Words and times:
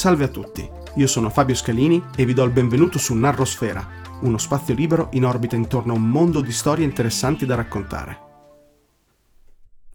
Salve 0.00 0.24
a 0.24 0.28
tutti, 0.28 0.66
io 0.94 1.06
sono 1.06 1.28
Fabio 1.28 1.54
Scalini 1.54 2.02
e 2.16 2.24
vi 2.24 2.32
do 2.32 2.42
il 2.44 2.52
benvenuto 2.52 2.96
su 2.96 3.12
Narrosfera, 3.12 3.86
uno 4.22 4.38
spazio 4.38 4.74
libero 4.74 5.10
in 5.12 5.26
orbita 5.26 5.56
intorno 5.56 5.92
a 5.92 5.96
un 5.96 6.08
mondo 6.08 6.40
di 6.40 6.52
storie 6.52 6.86
interessanti 6.86 7.44
da 7.44 7.54
raccontare. 7.54 8.18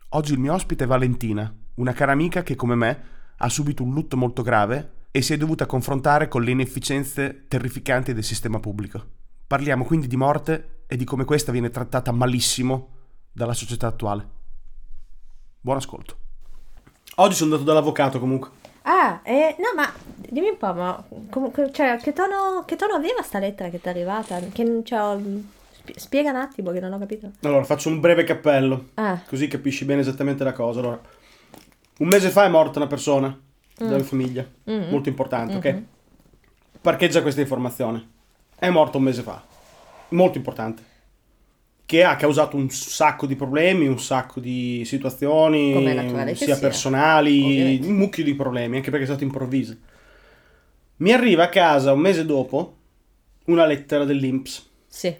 Oggi 0.09 0.33
il 0.33 0.37
mio 0.37 0.53
ospite 0.53 0.83
è 0.83 0.87
Valentina, 0.87 1.51
una 1.77 1.93
cara 1.93 2.11
amica 2.11 2.43
che 2.43 2.55
come 2.55 2.75
me 2.75 3.03
ha 3.35 3.49
subito 3.49 3.81
un 3.81 3.95
lutto 3.95 4.15
molto 4.15 4.43
grave 4.43 5.07
e 5.09 5.23
si 5.23 5.33
è 5.33 5.37
dovuta 5.37 5.65
confrontare 5.65 6.27
con 6.27 6.43
le 6.43 6.51
inefficienze 6.51 7.45
terrificanti 7.47 8.13
del 8.13 8.23
sistema 8.23 8.59
pubblico. 8.59 9.03
Parliamo 9.47 9.85
quindi 9.85 10.05
di 10.05 10.17
morte 10.17 10.83
e 10.85 10.97
di 10.97 11.03
come 11.03 11.25
questa 11.25 11.51
viene 11.51 11.71
trattata 11.71 12.11
malissimo 12.11 12.89
dalla 13.31 13.55
società 13.55 13.87
attuale. 13.87 14.29
Buon 15.61 15.77
ascolto. 15.77 16.17
Oggi 17.15 17.33
sono 17.33 17.49
andato 17.49 17.67
dall'avvocato 17.67 18.19
comunque. 18.19 18.64
Ah, 18.87 19.19
eh, 19.23 19.55
no, 19.57 19.73
ma 19.75 19.91
dimmi 20.29 20.49
un 20.49 20.57
po', 20.57 20.73
ma 20.73 21.03
com- 21.29 21.51
cioè, 21.71 21.97
che, 21.97 22.13
tono, 22.13 22.63
che 22.65 22.75
tono 22.75 22.93
aveva 22.93 23.21
sta 23.23 23.39
lettera 23.39 23.69
che 23.69 23.81
ti 23.81 23.87
è 23.87 23.89
arrivata? 23.89 24.39
Che, 24.39 24.81
cioè, 24.83 25.17
sp- 25.73 25.97
spiega 25.97 26.29
un 26.29 26.35
attimo 26.35 26.71
che 26.71 26.79
non 26.79 26.93
ho 26.93 26.99
capito. 26.99 27.31
Allora, 27.41 27.63
faccio 27.63 27.89
un 27.89 27.99
breve 27.99 28.23
cappello, 28.23 28.89
Ah, 28.95 29.19
così 29.27 29.47
capisci 29.47 29.85
bene 29.85 30.01
esattamente 30.01 30.43
la 30.43 30.53
cosa. 30.53 30.81
Allora, 30.81 30.99
un 31.99 32.07
mese 32.07 32.29
fa 32.29 32.45
è 32.45 32.49
morta 32.49 32.77
una 32.79 32.87
persona 32.87 33.27
Mm. 33.27 33.87
della 33.87 34.03
famiglia, 34.03 34.47
Mm. 34.69 34.89
molto 34.89 35.09
importante, 35.09 35.55
ok? 35.55 35.65
Mhm. 35.65 35.85
Parcheggia 36.81 37.21
questa 37.23 37.41
informazione. 37.41 38.07
È 38.55 38.69
morta 38.69 38.97
un 38.97 39.03
mese 39.03 39.21
fa, 39.23 39.41
molto 40.09 40.37
importante. 40.37 40.83
Che 41.85 42.03
ha 42.03 42.15
causato 42.15 42.57
un 42.57 42.69
sacco 42.71 43.27
di 43.27 43.35
problemi, 43.35 43.85
un 43.87 43.99
sacco 43.99 44.39
di 44.39 44.81
situazioni, 44.85 45.71
sia 46.35 46.57
personali, 46.57 47.43
ovviamente. 47.43 47.87
un 47.87 47.93
mucchio 47.95 48.23
di 48.23 48.33
problemi, 48.33 48.77
anche 48.77 48.89
perché 48.89 49.05
è 49.05 49.07
stata 49.07 49.23
improvvisa. 49.23 49.77
Mi 50.97 51.11
arriva 51.11 51.43
a 51.43 51.49
casa 51.49 51.91
un 51.91 51.99
mese 51.99 52.25
dopo 52.25 52.75
una 53.45 53.65
lettera 53.65 54.03
dell'Inps. 54.05 54.67
sì, 54.87 55.15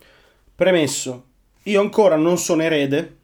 Premesso, 0.56 1.26
io 1.64 1.82
ancora 1.82 2.16
non 2.16 2.38
sono 2.38 2.62
erede 2.64 3.18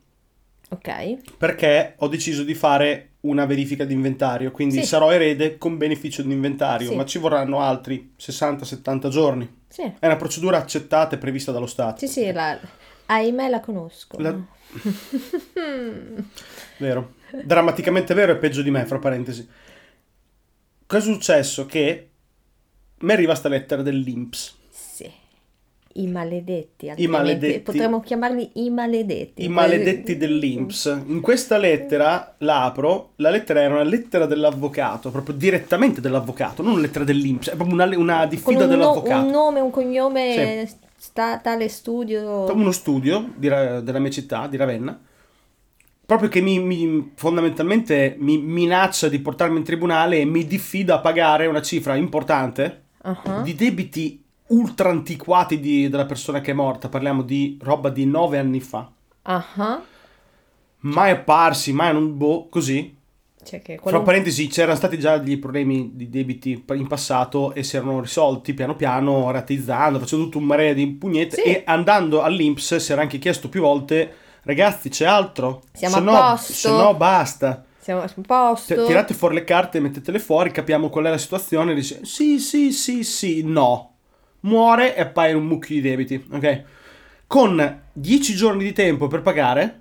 ok. 0.69 1.35
perché 1.37 1.95
ho 1.97 2.07
deciso 2.09 2.43
di 2.43 2.53
fare 2.53 3.11
una 3.21 3.45
verifica 3.45 3.85
di 3.85 3.93
inventario, 3.93 4.51
quindi 4.51 4.81
Sì. 4.81 4.85
sarò 4.85 5.11
erede 5.11 5.57
con 5.57 5.77
beneficio 5.77 6.21
di 6.23 6.31
inventario, 6.33 6.89
Sì. 6.89 6.95
ma 6.95 7.05
ci 7.05 7.17
vorranno 7.19 7.59
altri 7.61 8.13
60-70 8.17 9.07
giorni. 9.09 9.49
Sì, 9.67 9.83
È 9.97 10.05
una 10.05 10.17
procedura 10.17 10.57
accettata 10.57 11.15
e 11.15 11.17
prevista 11.17 11.51
dallo 11.53 11.67
Stato. 11.67 11.99
sì, 11.99 12.07
sì, 12.07 12.31
la, 12.31 12.59
ahimè 13.15 13.49
la 13.49 13.59
conosco. 13.59 14.17
La- 14.19 14.35
Vero. 16.77 17.13
Drammaticamente 17.43 18.13
vero 18.13 18.31
e 18.33 18.37
peggio 18.37 18.61
di 18.61 18.71
me, 18.71 18.85
fra 18.85 18.99
parentesi. 18.99 19.47
Cosa 20.85 21.09
è 21.09 21.13
successo? 21.13 21.65
Che 21.65 22.09
mi 22.99 23.11
arriva 23.11 23.35
sta 23.35 23.49
lettera 23.49 23.81
dell'Inps. 23.81 24.55
Sì. 24.69 25.09
I 25.93 26.07
maledetti, 26.07 26.87
altrimenti 26.89 27.21
maledetti. 27.21 27.59
potremmo 27.59 27.99
chiamarli 27.99 28.51
i 28.55 28.69
maledetti. 28.69 29.43
I 29.43 29.49
maledetti 29.49 30.15
dell'Inps. 30.15 31.01
In 31.07 31.19
questa 31.19 31.57
lettera, 31.57 32.35
la 32.39 32.63
apro, 32.63 33.11
la 33.17 33.29
lettera 33.29 33.61
era 33.61 33.73
una 33.73 33.83
lettera 33.83 34.25
dell'avvocato, 34.25 35.11
proprio 35.11 35.35
direttamente 35.35 35.99
dell'avvocato, 35.99 36.61
non 36.61 36.73
una 36.73 36.81
lettera 36.81 37.03
dell'Inps, 37.03 37.49
è 37.49 37.55
proprio 37.55 37.73
una, 37.75 37.97
una 37.97 38.25
diffida 38.25 38.51
un, 38.51 38.57
no- 38.59 38.67
dell'avvocato. 38.67 39.25
un 39.25 39.31
nome, 39.31 39.59
un 39.59 39.69
cognome, 39.69 40.69
sta, 41.01 41.39
tale 41.39 41.67
studio. 41.67 42.51
uno 42.53 42.71
studio 42.71 43.31
di 43.35 43.47
della 43.47 43.97
mia 43.97 44.11
città, 44.11 44.45
di 44.45 44.55
Ravenna, 44.55 44.99
proprio 46.05 46.29
che 46.29 46.41
mi, 46.41 46.59
mi- 46.59 47.11
fondamentalmente 47.15 48.15
mi 48.19 48.37
minaccia 48.37 49.09
di 49.09 49.17
portarmi 49.19 49.57
in 49.57 49.63
tribunale 49.63 50.19
e 50.19 50.25
mi 50.25 50.45
diffida 50.45 50.95
a 50.95 50.99
pagare 50.99 51.47
una 51.47 51.61
cifra 51.63 51.95
importante 51.95 52.83
Ah, 53.03 53.41
di 53.41 53.55
debiti 53.55 54.23
ultra 54.49 54.89
antiquati 54.89 55.59
di- 55.59 55.89
della 55.89 56.05
persona 56.05 56.39
che 56.39 56.51
è 56.51 56.53
morta. 56.53 56.87
Parliamo 56.87 57.23
di 57.23 57.57
roba 57.59 57.89
di 57.89 58.05
nove 58.05 58.37
anni 58.37 58.59
fa. 58.59 58.91
ah. 59.23 59.81
Mai 60.83 61.09
apparsi, 61.11 61.73
mai 61.73 61.93
non 61.93 62.15
boh, 62.15 62.47
così. 62.47 62.95
Cioè 63.43 63.61
che 63.61 63.73
Fra 63.73 63.81
qualunque- 63.81 64.11
parentesi, 64.11 64.47
c'erano 64.47 64.75
stati 64.75 64.99
già 64.99 65.17
dei 65.17 65.37
problemi 65.37 65.91
di 65.95 66.09
debiti 66.09 66.63
in 66.73 66.87
passato 66.87 67.53
e 67.53 67.63
si 67.63 67.75
erano 67.75 67.99
risolti 67.99 68.53
piano 68.53 68.75
piano, 68.75 69.31
rateizzando, 69.31 69.99
facendo 69.99 70.25
tutto 70.25 70.37
un 70.37 70.43
marea 70.45 70.73
di 70.73 70.87
pugnette 70.87 71.35
Sì. 71.37 71.41
e 71.43 71.63
andando 71.65 72.21
all'Inps 72.21 72.75
si 72.75 72.91
era 72.91 73.01
anche 73.01 73.17
chiesto 73.17 73.49
più 73.49 73.61
volte, 73.61 74.13
ragazzi 74.43 74.89
c'è 74.89 75.05
altro? 75.05 75.63
Siamo 75.73 75.95
se 75.95 75.99
a 75.99 76.03
no, 76.03 76.11
posto." 76.11 76.53
Se 76.53 76.69
no 76.69 76.93
basta. 76.93 77.65
Siamo 77.79 78.01
a 78.01 78.11
posto. 78.27 78.75
T- 78.75 78.85
tirate 78.85 79.15
fuori 79.15 79.33
le 79.33 79.43
carte, 79.43 79.79
mettetele 79.79 80.19
fuori, 80.19 80.51
capiamo 80.51 80.89
qual 80.89 81.05
è 81.05 81.09
la 81.09 81.17
situazione 81.17 81.73
dice 81.73 82.01
sì, 82.05 82.37
sì, 82.37 82.71
sì, 82.71 83.03
sì, 83.03 83.41
no. 83.43 83.95
Muore 84.41 84.95
e 84.95 85.01
appaia 85.01 85.35
un 85.35 85.45
mucchio 85.45 85.75
di 85.75 85.81
debiti, 85.81 86.23
ok? 86.31 86.63
Con 87.25 87.81
10 87.91 88.35
giorni 88.35 88.63
di 88.63 88.71
tempo 88.71 89.07
per 89.07 89.21
pagare 89.23 89.79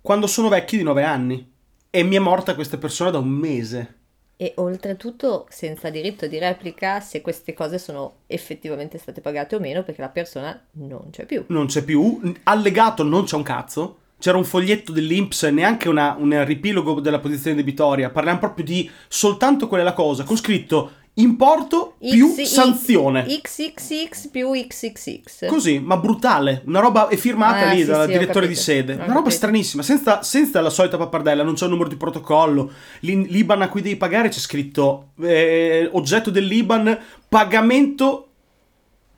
quando 0.00 0.26
sono 0.26 0.48
vecchi 0.48 0.76
di 0.76 0.82
9 0.82 1.04
anni. 1.04 1.48
E 1.92 2.04
mi 2.04 2.14
è 2.14 2.20
morta 2.20 2.54
questa 2.54 2.78
persona 2.78 3.10
da 3.10 3.18
un 3.18 3.28
mese. 3.28 3.94
E 4.36 4.52
oltretutto 4.56 5.46
senza 5.50 5.90
diritto 5.90 6.26
di 6.26 6.38
replica 6.38 7.00
se 7.00 7.20
queste 7.20 7.52
cose 7.52 7.78
sono 7.78 8.20
effettivamente 8.26 8.96
state 8.96 9.20
pagate 9.20 9.56
o 9.56 9.60
meno 9.60 9.82
perché 9.82 10.00
la 10.00 10.08
persona 10.08 10.58
non 10.72 11.08
c'è 11.10 11.26
più. 11.26 11.44
Non 11.48 11.66
c'è 11.66 11.82
più. 11.82 12.32
Allegato 12.44 13.02
non 13.02 13.24
c'è 13.24 13.36
un 13.36 13.42
cazzo. 13.42 13.96
C'era 14.20 14.36
un 14.36 14.44
foglietto 14.44 14.92
dell'Inps, 14.92 15.42
neanche 15.44 15.88
una- 15.88 16.14
un 16.18 16.44
ripilogo 16.44 17.00
della 17.00 17.18
posizione 17.18 17.56
debitoria. 17.56 18.10
Parliamo 18.10 18.38
proprio 18.38 18.64
di 18.64 18.88
soltanto 19.08 19.66
quella 19.66 19.82
la 19.82 19.92
cosa, 19.94 20.24
con 20.24 20.36
scritto 20.36 20.92
importo 21.14 21.96
più 21.98 22.32
X- 22.34 22.42
sanzione. 22.44 23.24
XXX 23.26 24.28
più 24.30 24.50
XXX. 24.52 25.46
Così, 25.46 25.78
ma 25.78 25.96
brutale. 25.96 26.62
Una 26.66 26.80
roba 26.80 27.08
è 27.08 27.16
firmata 27.16 27.68
Ah, 27.68 27.72
lì 27.72 27.80
sì, 27.80 27.86
dal 27.86 28.06
sì, 28.06 28.12
direttore 28.12 28.46
di 28.48 28.54
sede. 28.54 28.92
Ho 28.92 28.96
Una 28.96 29.04
roba 29.04 29.14
capito. 29.18 29.34
stranissima, 29.36 29.82
senza, 29.82 30.22
senza 30.22 30.60
la 30.60 30.70
solita 30.70 30.96
pappardella, 30.96 31.42
non 31.42 31.54
c'è 31.54 31.64
un 31.64 31.70
numero 31.72 31.88
di 31.88 31.96
protocollo. 31.96 32.70
L'IBAN 33.00 33.62
a 33.62 33.68
cui 33.68 33.82
devi 33.82 33.96
pagare 33.96 34.28
c'è 34.28 34.38
scritto 34.38 35.08
eh, 35.20 35.88
oggetto 35.92 36.30
dell'IBAN, 36.30 36.98
pagamento, 37.28 38.28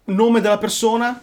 nome 0.04 0.40
della 0.40 0.58
persona 0.58 1.22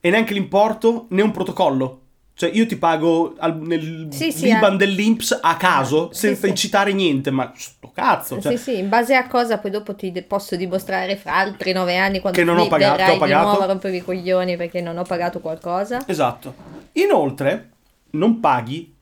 e 0.00 0.10
neanche 0.10 0.32
l'importo 0.34 1.06
né 1.10 1.22
un 1.22 1.30
protocollo. 1.32 2.00
Cioè 2.36 2.50
io 2.50 2.66
ti 2.66 2.76
pago 2.76 3.34
al- 3.38 3.56
nel 3.60 4.08
Sì, 4.10 4.32
sì, 4.32 4.46
l'IBAN 4.46 4.74
eh. 4.74 4.76
dell'Inps 4.76 5.38
a 5.40 5.56
caso, 5.56 6.10
senza 6.12 6.42
sì. 6.42 6.48
incitare 6.48 6.92
niente, 6.92 7.30
ma 7.30 7.52
sto 7.54 7.92
cazzo. 7.94 8.40
Cioè, 8.40 8.56
Sì, 8.56 8.62
sì, 8.72 8.78
in 8.78 8.88
base 8.88 9.14
a 9.14 9.28
cosa 9.28 9.58
poi 9.58 9.70
dopo 9.70 9.94
ti 9.94 10.10
de- 10.10 10.24
posso 10.24 10.56
dimostrare 10.56 11.16
fra 11.16 11.36
altri 11.36 11.72
nove 11.72 11.96
anni 11.96 12.18
quando 12.18 12.36
Che 12.38 12.44
non 12.44 12.58
ho 12.58 12.66
pagato, 12.66 13.02
ho 13.12 13.18
pagato. 13.18 13.24
di 13.26 13.32
nuovo 13.50 13.62
a 13.62 13.66
rompere 13.66 13.96
i 13.96 14.02
coglioni 14.02 14.56
perché 14.56 14.80
non 14.80 14.98
ho 14.98 15.04
pagato 15.04 15.38
qualcosa. 15.38 16.02
Esatto. 16.08 16.54
Inoltre, 16.94 17.70
non 18.10 18.40
paghi, 18.40 18.92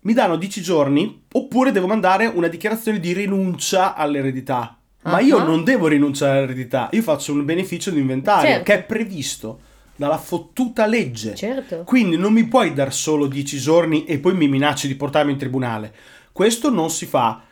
mi 0.00 0.12
danno 0.14 0.36
10 0.36 0.62
giorni, 0.62 1.24
oppure 1.32 1.72
devo 1.72 1.86
mandare 1.86 2.26
una 2.26 2.48
dichiarazione 2.48 3.00
di 3.00 3.12
rinuncia 3.12 3.94
all'eredità. 3.94 4.78
Ma 5.02 5.16
Ah. 5.16 5.20
io 5.20 5.38
non 5.44 5.62
devo 5.62 5.88
rinunciare 5.88 6.38
all'eredità, 6.38 6.88
io 6.92 7.02
faccio 7.02 7.32
un 7.32 7.44
beneficio 7.44 7.90
di 7.90 8.00
inventario 8.00 8.48
Certo. 8.48 8.64
che 8.64 8.74
è 8.74 8.82
previsto 8.82 9.60
dalla 9.96 10.18
fottuta 10.18 10.86
legge. 10.86 11.34
Certo. 11.34 11.82
Quindi 11.84 12.16
non 12.16 12.32
mi 12.32 12.44
puoi 12.44 12.72
dar 12.72 12.92
solo 12.92 13.26
10 13.26 13.58
giorni 13.58 14.04
e 14.04 14.18
poi 14.18 14.34
mi 14.34 14.46
minacci 14.48 14.86
di 14.86 14.94
portarmi 14.94 15.32
in 15.32 15.38
tribunale. 15.38 15.92
Questo 16.32 16.70
non 16.70 16.90
si 16.90 17.06
fa. 17.06 17.42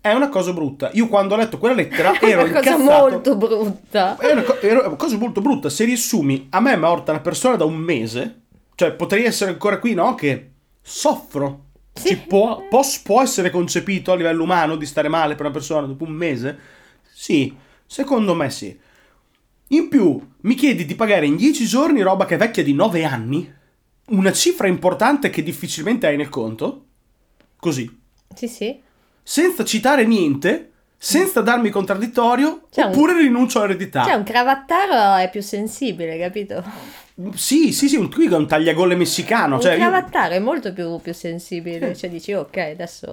È 0.00 0.12
una 0.12 0.28
cosa 0.28 0.52
brutta. 0.52 0.90
Io 0.94 1.08
quando 1.08 1.34
ho 1.34 1.36
letto 1.36 1.58
quella 1.58 1.74
lettera 1.74 2.18
ero 2.20 2.40
È 2.46 2.48
una 2.50 2.58
cosa 2.60 2.70
incazzato. 2.70 3.08
molto 3.10 3.36
brutta. 3.36 4.16
È 4.16 4.32
una, 4.32 4.42
co- 4.42 4.60
era 4.60 4.86
una 4.86 4.96
cosa 4.96 5.16
molto 5.16 5.40
brutta. 5.40 5.68
Se 5.68 5.84
riassumi, 5.84 6.46
a 6.50 6.60
me 6.60 6.72
è 6.72 6.76
morta 6.76 7.10
una 7.12 7.20
persona 7.20 7.56
da 7.56 7.64
un 7.64 7.76
mese, 7.76 8.40
cioè 8.74 8.92
potrei 8.92 9.24
essere 9.24 9.50
ancora 9.50 9.78
qui, 9.78 9.94
no? 9.94 10.14
Che 10.14 10.50
soffro. 10.80 11.64
Sì. 11.94 12.16
Può, 12.16 12.64
pos- 12.68 13.00
può 13.00 13.20
essere 13.22 13.50
concepito 13.50 14.12
a 14.12 14.14
livello 14.14 14.44
umano 14.44 14.76
di 14.76 14.86
stare 14.86 15.08
male 15.08 15.34
per 15.34 15.46
una 15.46 15.54
persona 15.54 15.86
dopo 15.86 16.04
un 16.04 16.12
mese? 16.12 16.56
Sì, 17.12 17.52
secondo 17.84 18.34
me 18.34 18.50
sì. 18.50 18.78
In 19.68 19.88
più, 19.88 20.18
mi 20.42 20.54
chiedi 20.54 20.84
di 20.86 20.94
pagare 20.94 21.26
in 21.26 21.36
10 21.36 21.66
giorni 21.66 22.00
roba 22.00 22.24
che 22.24 22.34
è 22.36 22.38
vecchia 22.38 22.62
di 22.62 22.72
9 22.72 23.04
anni? 23.04 23.52
Una 24.08 24.32
cifra 24.32 24.66
importante 24.66 25.28
che 25.28 25.42
difficilmente 25.42 26.06
hai 26.06 26.16
nel 26.16 26.30
conto? 26.30 26.84
Così. 27.58 28.00
Sì, 28.34 28.48
sì. 28.48 28.80
Senza 29.22 29.64
citare 29.66 30.06
niente, 30.06 30.70
senza 30.96 31.42
darmi 31.42 31.68
contraddittorio, 31.68 32.62
C'è 32.70 32.82
un- 32.84 32.92
oppure 32.92 33.18
rinuncio 33.20 33.58
all'eredità. 33.58 34.04
Cioè 34.04 34.14
un 34.14 34.22
cravattaro 34.22 35.16
è 35.22 35.28
più 35.28 35.42
sensibile, 35.42 36.18
capito? 36.18 36.64
Sì, 37.34 37.72
sì, 37.72 37.88
sì, 37.88 37.96
un, 37.96 38.10
qui 38.10 38.26
è 38.26 38.34
un 38.34 38.46
tagliagole 38.46 38.94
messicano. 38.94 39.56
Un 39.56 39.60
Cioè, 39.60 39.72
io- 39.72 39.78
cravattaro 39.80 40.32
è 40.34 40.38
molto 40.38 40.72
più, 40.72 40.98
più 41.00 41.12
sensibile, 41.12 41.94
cioè 41.94 42.08
dici 42.08 42.32
ok 42.32 42.56
adesso 42.56 43.10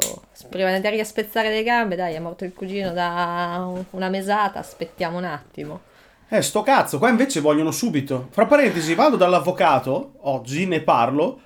prima 0.49 0.69
di 0.69 0.75
andare 0.75 0.97
a 1.01 1.03
spezzare 1.03 1.49
le 1.49 1.63
gambe 1.63 1.95
dai 1.97 2.13
è 2.13 2.19
morto 2.19 2.45
il 2.45 2.53
cugino 2.53 2.91
da 2.93 3.65
un- 3.67 3.83
una 3.89 4.07
mesata, 4.09 4.59
aspettiamo 4.59 5.17
un 5.17 5.25
attimo. 5.25 5.81
Eh, 6.27 6.41
sto 6.41 6.63
cazzo, 6.63 6.97
qua 6.97 7.09
invece 7.09 7.39
vogliono 7.39 7.71
subito. 7.71 8.27
Fra 8.31 8.45
parentesi, 8.45 8.95
vado 8.95 9.15
dall'avvocato, 9.15 10.15
oggi 10.21 10.65
ne 10.65 10.81
parlo, 10.81 11.39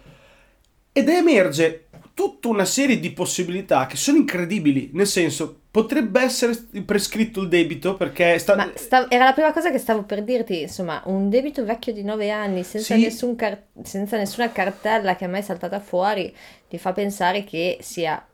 ed 0.91 1.09
emerge 1.09 1.87
tutta 2.13 2.47
una 2.47 2.65
serie 2.65 2.99
di 2.99 3.11
possibilità 3.11 3.85
che 3.85 3.95
sono 3.95 4.17
incredibili, 4.17 4.89
nel 4.93 5.07
senso 5.07 5.57
potrebbe 5.71 6.21
essere 6.21 6.53
prescritto 6.85 7.41
il 7.41 7.47
debito 7.47 7.95
perché 7.95 8.37
sta... 8.39 8.55
Ma 8.55 8.71
sta- 8.75 9.09
era 9.09 9.25
la 9.25 9.33
prima 9.33 9.53
cosa 9.53 9.71
che 9.71 9.77
stavo 9.77 10.03
per 10.03 10.23
dirti, 10.23 10.61
insomma, 10.61 11.01
un 11.05 11.29
debito 11.29 11.63
vecchio 11.63 11.93
di 11.93 12.03
9 12.03 12.29
anni 12.31 12.63
senza, 12.63 12.95
Sì. 12.95 13.01
nessun 13.01 13.35
car- 13.35 13.61
senza 13.83 14.17
nessuna 14.17 14.51
cartella 14.51 15.15
che 15.15 15.25
è 15.25 15.27
mai 15.27 15.43
saltata 15.43 15.79
fuori 15.79 16.33
ti 16.67 16.77
fa 16.77 16.91
pensare 16.91 17.43
che 17.43 17.77
sia 17.81 18.25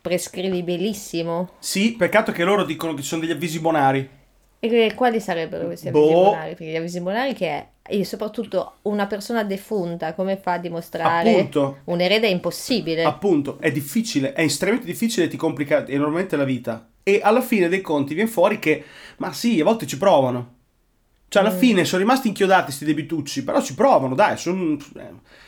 prescrivibilissimo. 0.00 1.52
Sì, 1.58 1.94
peccato 1.96 2.32
che 2.32 2.44
loro 2.44 2.64
dicono 2.64 2.94
che 2.94 3.02
ci 3.02 3.08
sono 3.08 3.20
degli 3.22 3.30
avvisi 3.30 3.58
bonari. 3.60 4.08
E 4.64 4.94
quali 4.94 5.18
sarebbero 5.18 5.66
questi 5.66 5.90
Boh. 5.90 5.98
avvisi 5.98 6.14
bonari? 6.14 6.48
Perché 6.54 6.72
gli 6.72 6.76
avvisi 6.76 7.00
bonari 7.00 7.34
che 7.34 7.48
è, 7.48 7.66
e 7.82 8.04
soprattutto 8.04 8.74
una 8.82 9.08
persona 9.08 9.42
defunta, 9.42 10.14
come 10.14 10.36
fa 10.36 10.52
a 10.52 10.58
dimostrare 10.58 11.30
Appunto. 11.30 11.78
un 11.86 12.00
erede 12.00 12.28
è 12.28 12.30
impossibile. 12.30 13.02
Appunto, 13.02 13.58
è 13.58 13.72
difficile, 13.72 14.32
è 14.34 14.42
estremamente 14.42 14.88
difficile 14.88 15.26
e 15.26 15.28
ti 15.28 15.36
complica 15.36 15.84
enormemente 15.88 16.36
la 16.36 16.44
vita. 16.44 16.90
E 17.02 17.18
alla 17.20 17.40
fine 17.40 17.66
dei 17.68 17.80
conti 17.80 18.14
viene 18.14 18.30
fuori 18.30 18.60
che, 18.60 18.84
ma 19.16 19.32
sì, 19.32 19.60
a 19.60 19.64
volte 19.64 19.84
ci 19.84 19.98
provano. 19.98 20.54
Cioè, 21.26 21.42
alla 21.42 21.52
Mm. 21.54 21.58
fine 21.58 21.84
sono 21.84 22.00
rimasti 22.00 22.28
inchiodati 22.28 22.70
sti 22.70 22.84
debitucci, 22.84 23.42
però 23.42 23.60
ci 23.60 23.74
provano, 23.74 24.14
dai, 24.14 24.36
sono... 24.36 24.76
eh, 24.96 25.40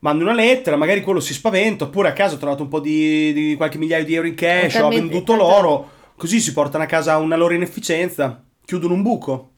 Mandi 0.00 0.22
una 0.22 0.34
lettera, 0.34 0.76
magari 0.76 1.00
quello 1.00 1.20
si 1.20 1.32
spaventa, 1.32 1.84
oppure 1.84 2.08
a 2.08 2.12
casa 2.12 2.34
ha 2.34 2.38
trovato 2.38 2.62
un 2.62 2.68
po' 2.68 2.80
di, 2.80 3.32
di 3.32 3.54
qualche 3.56 3.78
migliaio 3.78 4.04
di 4.04 4.14
euro 4.14 4.26
in 4.26 4.34
cash, 4.34 4.74
o 4.76 4.86
ha 4.86 4.88
venduto 4.90 5.34
l'oro, 5.34 5.90
così 6.16 6.40
si 6.40 6.52
portano 6.52 6.84
a 6.84 6.86
casa 6.86 7.16
una 7.18 7.36
loro 7.36 7.52
inefficienza, 7.54 8.42
chiudono 8.70 8.94
un 8.94 9.02
buco. 9.02 9.50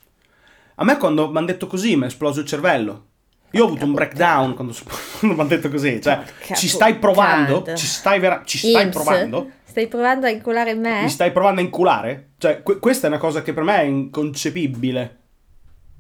A 0.76 0.85
me 0.85 0.97
quando 0.97 1.31
mi 1.31 1.37
hanno 1.37 1.47
detto 1.47 1.67
così 1.67 1.97
mi 1.97 2.05
è 2.05 2.06
esploso 2.06 2.41
il 2.41 2.47
cervello. 2.47 3.09
Io 3.50 3.64
ho 3.64 3.67
avuto 3.67 3.85
un 3.85 3.93
breakdown 3.93 4.55
quando, 4.55 4.73
quando 5.19 5.35
mi 5.37 5.41
hanno 5.41 5.49
detto 5.50 5.69
così, 5.69 6.00
cioè 6.00 6.23
ci 6.55 6.67
stai 6.67 6.97
provando, 6.97 7.62
ci 7.76 7.87
stai, 7.87 8.19
vera- 8.19 8.41
ci 8.47 8.56
stai 8.56 8.88
provando, 8.88 9.50
Stai 9.64 9.87
provando 9.87 10.25
a 10.25 10.31
inculare 10.31 10.75
me? 10.75 11.03
mi 11.03 11.11
stai 11.11 11.31
provando 11.31 11.61
a 11.61 11.64
inculare? 11.64 12.31
Cioè 12.38 12.62
que- 12.62 12.79
questa 12.79 13.06
è 13.06 13.11
una 13.11 13.19
cosa 13.19 13.43
che 13.43 13.53
per 13.53 13.64
me 13.64 13.76
è 13.81 13.85
inconcepibile. 13.85 15.19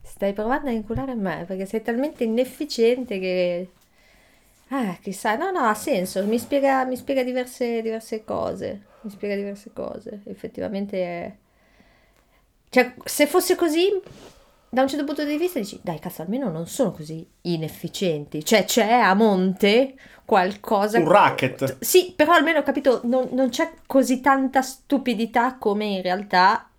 Stai 0.02 0.32
provando 0.32 0.70
a 0.70 0.72
inculare 0.72 1.14
me 1.14 1.44
perché 1.46 1.66
sei 1.66 1.82
talmente 1.82 2.24
inefficiente 2.24 3.18
che... 3.18 3.68
Ah, 4.68 4.96
chissà, 5.02 5.36
no, 5.36 5.50
no, 5.50 5.60
ha 5.60 5.74
senso, 5.74 6.24
mi 6.24 6.38
spiega, 6.38 6.86
mi 6.86 6.96
spiega 6.96 7.22
diverse, 7.22 7.82
diverse 7.82 8.24
cose, 8.24 8.80
mi 9.02 9.10
spiega 9.10 9.34
diverse 9.34 9.70
cose, 9.74 10.22
effettivamente 10.24 10.96
è... 10.96 11.36
Cioè, 12.72 12.94
se 13.04 13.26
fosse 13.26 13.54
così, 13.54 14.00
da 14.70 14.80
un 14.80 14.88
certo 14.88 15.04
punto 15.04 15.26
di 15.26 15.36
vista 15.36 15.58
dici, 15.58 15.78
dai, 15.82 15.98
cazzo, 15.98 16.22
almeno 16.22 16.50
non 16.50 16.66
sono 16.66 16.90
così 16.90 17.22
inefficienti, 17.42 18.42
cioè 18.42 18.64
c'è 18.64 18.90
a 18.90 19.12
monte 19.12 19.94
qualcosa... 20.24 20.98
Un 20.98 21.06
racket. 21.06 21.76
Sì, 21.80 22.14
però 22.16 22.32
almeno 22.32 22.60
ho 22.60 22.62
capito, 22.62 23.02
non, 23.04 23.28
non 23.32 23.50
c'è 23.50 23.72
così 23.86 24.22
tanta 24.22 24.62
stupidità 24.62 25.58
come 25.58 25.84
in 25.84 26.00
realtà 26.00 26.70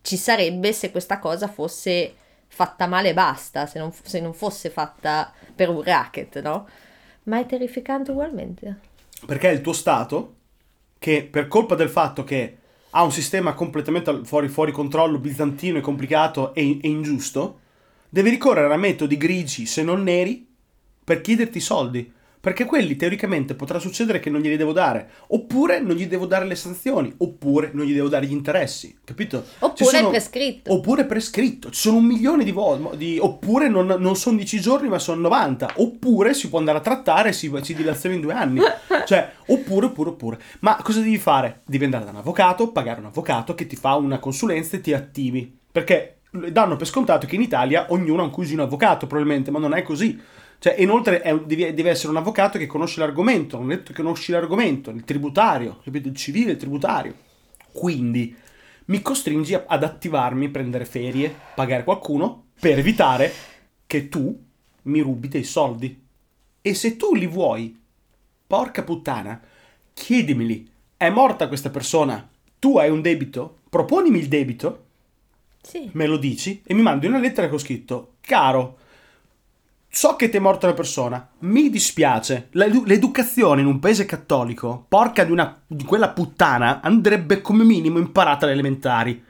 ci 0.00 0.16
sarebbe 0.16 0.72
se 0.72 0.90
questa 0.90 1.20
cosa 1.20 1.46
fosse 1.46 2.12
fatta 2.48 2.88
male 2.88 3.10
e 3.10 3.14
basta, 3.14 3.64
se 3.66 3.78
non, 3.78 3.92
se 3.92 4.18
non 4.18 4.34
fosse 4.34 4.70
fatta 4.70 5.32
per 5.54 5.68
un 5.68 5.84
racket, 5.84 6.42
no? 6.42 6.68
Ma 7.24 7.38
è 7.38 7.46
terrificante 7.46 8.10
ugualmente. 8.10 8.76
Perché 9.24 9.50
è 9.50 9.52
il 9.52 9.60
tuo 9.60 9.72
Stato 9.72 10.34
che 10.98 11.22
per 11.22 11.46
colpa 11.46 11.76
del 11.76 11.88
fatto 11.88 12.24
che 12.24 12.57
ha 12.90 13.02
un 13.02 13.12
sistema 13.12 13.54
completamente 13.54 14.20
fuori, 14.24 14.48
fuori 14.48 14.72
controllo, 14.72 15.18
bizantino 15.18 15.78
e 15.78 15.82
complicato 15.82 16.54
e, 16.54 16.78
e 16.80 16.88
ingiusto, 16.88 17.60
deve 18.08 18.30
ricorrere 18.30 18.72
a 18.72 18.78
metodi 18.78 19.16
grigi, 19.16 19.66
se 19.66 19.82
non 19.82 20.02
neri, 20.02 20.46
per 21.04 21.20
chiederti 21.20 21.60
soldi. 21.60 22.12
Perché 22.40 22.64
quelli 22.64 22.94
teoricamente 22.94 23.54
potrà 23.54 23.78
succedere 23.78 24.20
che 24.20 24.30
non 24.30 24.40
glieli 24.40 24.56
devo 24.56 24.72
dare, 24.72 25.10
oppure 25.28 25.80
non 25.80 25.96
gli 25.96 26.06
devo 26.06 26.26
dare 26.26 26.44
le 26.44 26.54
sanzioni, 26.54 27.12
oppure 27.18 27.70
non 27.72 27.84
gli 27.84 27.92
devo 27.92 28.08
dare 28.08 28.26
gli 28.26 28.32
interessi, 28.32 28.96
capito? 29.04 29.44
Oppure 29.58 29.90
sono- 29.90 30.06
è 30.06 30.10
prescritto. 30.10 30.72
Oppure 30.72 31.04
prescritto, 31.04 31.70
ci 31.70 31.80
sono 31.80 31.96
un 31.98 32.04
milione 32.04 32.44
di 32.44 32.52
volte, 32.52 33.18
oppure 33.18 33.68
non, 33.68 33.86
non 33.86 34.14
sono 34.16 34.36
10 34.36 34.60
giorni 34.60 34.88
ma 34.88 34.98
sono 34.98 35.20
90, 35.22 35.72
oppure 35.76 36.32
si 36.34 36.48
può 36.48 36.58
andare 36.58 36.78
a 36.78 36.80
trattare 36.80 37.30
e 37.30 37.32
si, 37.32 37.52
si 37.62 37.74
dilaziona 37.74 38.14
in 38.14 38.20
due 38.20 38.32
anni. 38.34 38.60
Cioè, 39.06 39.32
oppure, 39.46 39.86
oppure, 39.86 40.10
oppure. 40.10 40.38
Ma 40.60 40.76
cosa 40.82 41.00
devi 41.00 41.18
fare? 41.18 41.62
Devi 41.64 41.84
andare 41.84 42.04
da 42.04 42.10
un 42.10 42.16
avvocato, 42.18 42.70
pagare 42.70 43.00
un 43.00 43.06
avvocato 43.06 43.54
che 43.54 43.66
ti 43.66 43.74
fa 43.76 43.94
una 43.96 44.18
consulenza 44.18 44.76
e 44.76 44.80
ti 44.80 44.92
attivi. 44.92 45.56
Perché 45.70 46.18
danno 46.30 46.76
per 46.76 46.86
scontato 46.86 47.26
che 47.26 47.34
in 47.36 47.40
Italia 47.40 47.86
ognuno 47.88 48.22
ha 48.22 48.24
un 48.26 48.30
cugino 48.30 48.62
avvocato, 48.62 49.06
probabilmente, 49.06 49.50
ma 49.50 49.58
non 49.58 49.74
è 49.74 49.82
così. 49.82 50.20
Cioè, 50.60 50.74
inoltre 50.78 51.20
è 51.22 51.38
devi- 51.38 51.72
deve 51.72 51.90
essere 51.90 52.10
un 52.10 52.16
avvocato 52.16 52.58
che 52.58 52.66
conosce 52.66 52.98
l'argomento, 53.00 53.58
non 53.58 53.70
è 53.70 53.76
detto 53.76 53.92
che 53.92 54.02
conosci 54.02 54.32
l'argomento, 54.32 54.90
il 54.90 55.04
tributario, 55.04 55.78
capito? 55.84 56.08
Il 56.08 56.16
civile, 56.16 56.52
il 56.52 56.56
tributario. 56.56 57.14
Quindi 57.72 58.34
mi 58.86 59.00
costringi 59.02 59.54
ad 59.54 59.82
attivarmi, 59.84 60.48
prendere 60.48 60.84
ferie, 60.84 61.32
pagare 61.54 61.84
qualcuno 61.84 62.46
per 62.58 62.78
evitare 62.78 63.32
che 63.86 64.08
tu 64.08 64.36
mi 64.82 65.00
rubi 65.00 65.28
dei 65.28 65.44
soldi. 65.44 66.02
E 66.60 66.74
se 66.74 66.96
tu 66.96 67.14
li 67.14 67.26
vuoi, 67.26 67.78
porca 68.46 68.82
puttana, 68.82 69.40
chiedimeli. 69.94 70.68
È 70.96 71.08
morta 71.10 71.46
questa 71.46 71.70
persona? 71.70 72.28
Tu 72.58 72.78
hai 72.78 72.90
un 72.90 73.00
debito? 73.00 73.58
Proponimi 73.70 74.18
il 74.18 74.26
debito, 74.28 74.86
Sì. 75.62 75.88
me 75.92 76.06
lo 76.06 76.16
dici 76.16 76.62
e 76.66 76.74
mi 76.74 76.82
mandi 76.82 77.06
una 77.06 77.18
lettera 77.20 77.48
che 77.48 77.54
ho 77.54 77.58
scritto: 77.58 78.14
Caro, 78.20 78.78
so 79.88 80.16
che 80.16 80.28
ti 80.28 80.36
è 80.36 80.40
morta 80.40 80.66
una 80.66 80.74
persona, 80.74 81.28
mi 81.40 81.70
dispiace. 81.70 82.48
L'edu- 82.52 82.84
l'educazione 82.86 83.60
in 83.60 83.66
un 83.66 83.78
paese 83.78 84.04
cattolico, 84.04 84.84
porca 84.88 85.24
di, 85.24 85.32
una, 85.32 85.60
di 85.66 85.84
quella 85.84 86.10
puttana, 86.10 86.80
andrebbe 86.80 87.40
come 87.40 87.64
minimo 87.64 87.98
imparata 87.98 88.44
alle 88.44 88.54
elementari. 88.54 89.24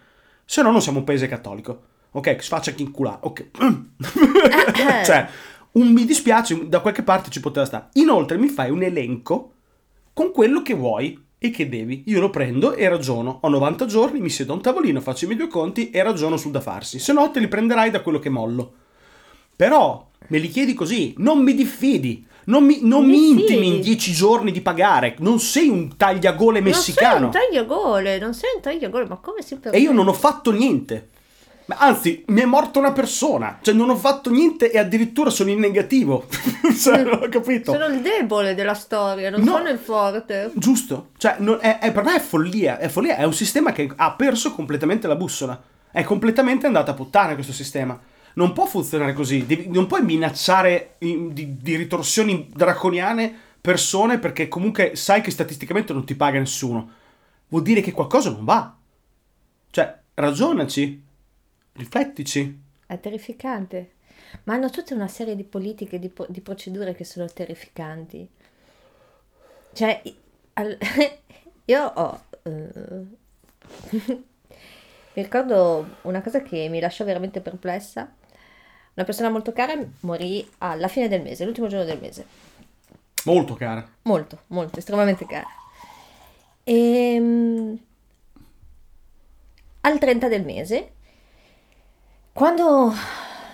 Se 0.45 0.63
no, 0.63 0.71
non 0.71 0.83
siamo 0.83 0.99
un 0.99 1.05
paese 1.05 1.29
cattolico. 1.29 1.83
Ok, 2.11 2.37
che 2.37 2.43
si 2.43 2.49
faccia 2.49 2.73
chi 2.73 2.83
inculare. 2.83 3.19
Ok. 3.23 3.51
cioè, 5.05 5.29
un 5.73 5.93
mi 5.93 6.05
dispiace, 6.05 6.69
da 6.69 6.81
qualche 6.81 7.03
parte 7.03 7.31
ci 7.31 7.41
poteva 7.41 7.67
stare. 7.67 7.89
Inoltre 7.95 8.39
mi 8.39 8.49
fai 8.49 8.71
un 8.71 8.83
elenco 8.83 9.53
con 10.13 10.33
quello 10.33 10.63
che 10.63 10.75
vuoi 10.75 11.27
e 11.39 11.51
che 11.51 11.69
devi. 11.69 12.03
Io 12.07 12.21
lo 12.21 12.31
prendo 12.31 12.75
e 12.75 12.89
ragiono. 12.89 13.39
Ho 13.43 13.49
90 13.49 13.87
giorni, 13.87 14.21
mi 14.21 14.31
siedo 14.31 14.53
a 14.53 14.57
un 14.57 14.63
tavolino, 14.63 15.01
faccio 15.01 15.25
i 15.25 15.29
miei 15.29 15.39
due 15.39 15.49
conti 15.49 15.91
e 15.91 16.03
ragiono 16.03 16.37
sul 16.37 16.51
da 16.51 16.61
farsi. 16.61 16.99
Se 16.99 17.13
no, 17.13 17.31
te 17.31 17.41
li 17.41 17.49
prenderai 17.49 17.91
da 17.91 18.01
quello 18.01 18.19
che 18.19 18.29
mollo. 18.29 18.73
Però 19.59 20.09
me 20.29 20.39
li 20.39 20.47
chiedi 20.49 20.73
così, 20.73 21.15
non 21.19 21.41
mi 21.43 21.53
diffidi. 21.53 22.25
Non 22.45 22.65
mi, 22.65 22.79
non 22.83 23.05
Mi 23.05 23.11
mi 23.11 23.29
intimi 23.31 23.67
in 23.67 23.81
10 23.81 24.13
giorni 24.13 24.53
di 24.53 24.61
pagare. 24.61 25.17
Non 25.19 25.41
sei 25.41 25.69
un 25.69 25.97
tagliagole 25.97 26.61
messicano. 26.61 27.19
Non 27.19 27.33
sei 27.33 27.41
un 27.43 27.49
tagliagole, 27.49 28.19
non 28.21 28.35
sei 28.35 28.51
un 28.55 28.61
tagliagole, 28.63 29.07
ma 29.07 29.17
come 29.17 29.43
si 29.43 29.59
E 29.69 29.79
io 29.81 29.91
non 29.91 30.07
ho 30.07 30.13
fatto 30.13 30.53
niente. 30.53 31.09
Anzi, 31.67 32.23
mi 32.29 32.41
è 32.41 32.45
morta 32.45 32.79
una 32.79 32.93
persona. 32.93 33.59
Cioè, 33.61 33.75
non 33.75 33.91
ho 33.91 33.97
fatto 33.97 34.31
niente 34.31 34.71
e 34.71 34.79
addirittura 34.79 35.29
sono 35.29 35.51
in 35.51 35.59
negativo. 35.59 36.27
cioè, 36.81 37.03
non 37.03 37.21
ho 37.25 37.29
capito. 37.29 37.73
Sono 37.73 37.87
il 37.87 38.01
debole 38.01 38.55
della 38.55 38.75
storia, 38.75 39.29
non 39.29 39.41
No. 39.43 39.57
sono 39.57 39.69
il 39.69 39.79
forte. 39.79 40.53
Giusto? 40.55 41.09
Cioè, 41.19 41.35
non- 41.41 41.59
è- 41.61 41.81
è- 41.81 41.91
per 41.93 42.05
me 42.05 42.15
è 42.15 42.21
follia. 42.21 42.79
È 42.79 42.89
follia. 42.89 43.17
È 43.17 43.25
un 43.25 43.35
sistema 43.35 43.73
che 43.73 43.91
ha 43.95 44.13
perso 44.13 44.53
completamente 44.55 45.09
la 45.09 45.17
bussola. 45.17 45.61
È 45.91 46.05
completamente 46.05 46.67
andata 46.67 46.93
a 46.93 46.95
puttane 46.95 47.35
questo 47.35 47.53
sistema. 47.53 47.99
Non 48.39 48.53
può 48.53 48.67
funzionare 48.67 49.13
così. 49.13 49.45
Devi- 49.47 49.69
non 49.69 49.87
puoi 49.87 50.03
minacciare 50.03 50.95
in- 51.01 51.33
di, 51.33 51.57
di 51.57 51.77
ritorsioni 51.77 52.49
draconiane 52.55 53.47
persone 53.61 54.19
perché 54.19 54.49
comunque 54.49 54.95
sai 54.97 55.21
che 55.21 55.31
statisticamente 55.31 55.93
non 55.93 56.05
ti 56.07 56.15
paga 56.15 56.39
nessuno. 56.39 56.91
Vuol 57.49 57.63
dire 57.63 57.81
che 57.81 57.93
qualcosa 57.93 58.31
non 58.31 58.45
va. 58.45 58.77
Cioè, 59.71 59.99
ragionaci. 60.15 61.03
Riflettici. 61.73 62.61
È 62.87 62.99
terrificante. 63.01 63.93
Ma 64.45 64.55
hanno 64.55 64.71
tutta 64.71 64.95
una 64.95 65.09
serie 65.09 65.35
di 65.37 65.45
politiche, 65.45 65.99
di, 65.99 66.13
di 66.29 66.41
procedure 66.41 66.95
che 66.95 67.05
sono 67.05 67.27
terrificanti. 67.27 68.29
Cioè, 69.73 70.03
io 71.67 71.85
ho... 71.85 72.21
eh, 72.43 73.07
mi 75.15 75.23
ricordo 75.23 75.87
una 76.03 76.21
cosa 76.23 76.43
che 76.43 76.69
mi 76.69 76.81
lasciò 76.81 77.05
veramente 77.05 77.41
perplessa. 77.41 78.13
Una 78.99 79.07
persona 79.07 79.31
molto 79.31 79.53
cara 79.53 79.79
morì 80.01 80.45
alla 80.59 80.89
fine 80.89 81.07
del 81.07 81.23
mese, 81.23 81.45
l'ultimo 81.45 81.69
giorno 81.69 81.85
del 81.85 82.01
mese. 82.01 82.27
Molto 83.27 83.55
cara. 83.55 83.89
Molto, 84.03 84.41
molto, 84.49 84.81
estremamente 84.81 85.25
cara. 85.25 85.47
Ehm, 86.65 87.79
al 89.83 89.99
30 90.01 90.27
del 90.27 90.45
mese, 90.45 90.93
quando 92.33 92.93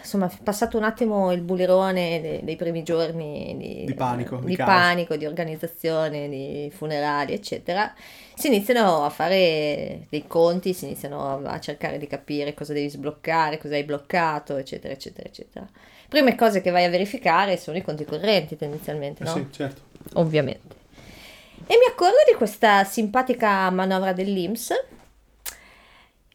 insomma, 0.04 0.30
passato 0.42 0.76
un 0.76 0.84
attimo 0.84 1.32
il 1.32 1.40
bulirone 1.40 2.20
dei, 2.20 2.44
dei 2.44 2.56
primi 2.56 2.82
giorni 2.82 3.56
di, 3.58 3.84
Di 3.86 3.94
panico, 3.94 4.36
di 4.36 4.46
di, 4.46 4.56
panico, 4.56 5.16
di 5.16 5.24
organizzazione, 5.26 6.28
di 6.28 6.70
funerali, 6.72 7.32
eccetera, 7.32 7.92
si 8.34 8.48
iniziano 8.48 9.04
a 9.04 9.10
fare 9.10 10.06
dei 10.10 10.26
conti, 10.26 10.74
si 10.74 10.84
iniziano 10.84 11.42
a, 11.44 11.58
cercare 11.58 11.98
di 11.98 12.06
capire 12.06 12.54
cosa 12.54 12.72
devi 12.72 12.90
sbloccare, 12.90 13.58
cosa 13.58 13.74
hai 13.74 13.84
bloccato, 13.84 14.56
eccetera, 14.56 14.92
eccetera, 14.92 15.26
eccetera. 15.26 15.68
Prime 16.08 16.34
cose 16.36 16.60
che 16.60 16.70
vai 16.70 16.84
a 16.84 16.90
verificare 16.90 17.56
sono 17.56 17.76
i 17.78 17.82
conti 17.82 18.04
correnti 18.04 18.56
tendenzialmente, 18.56 19.24
no? 19.24 19.32
Sì, 19.32 19.46
certo. 19.50 19.80
ovviamente. 20.14 20.82
E 21.66 21.76
mi 21.78 21.90
accorgo 21.90 22.18
di 22.30 22.36
questa 22.36 22.84
simpatica 22.84 23.70
manovra 23.70 24.12
dell'IMS, 24.12 24.72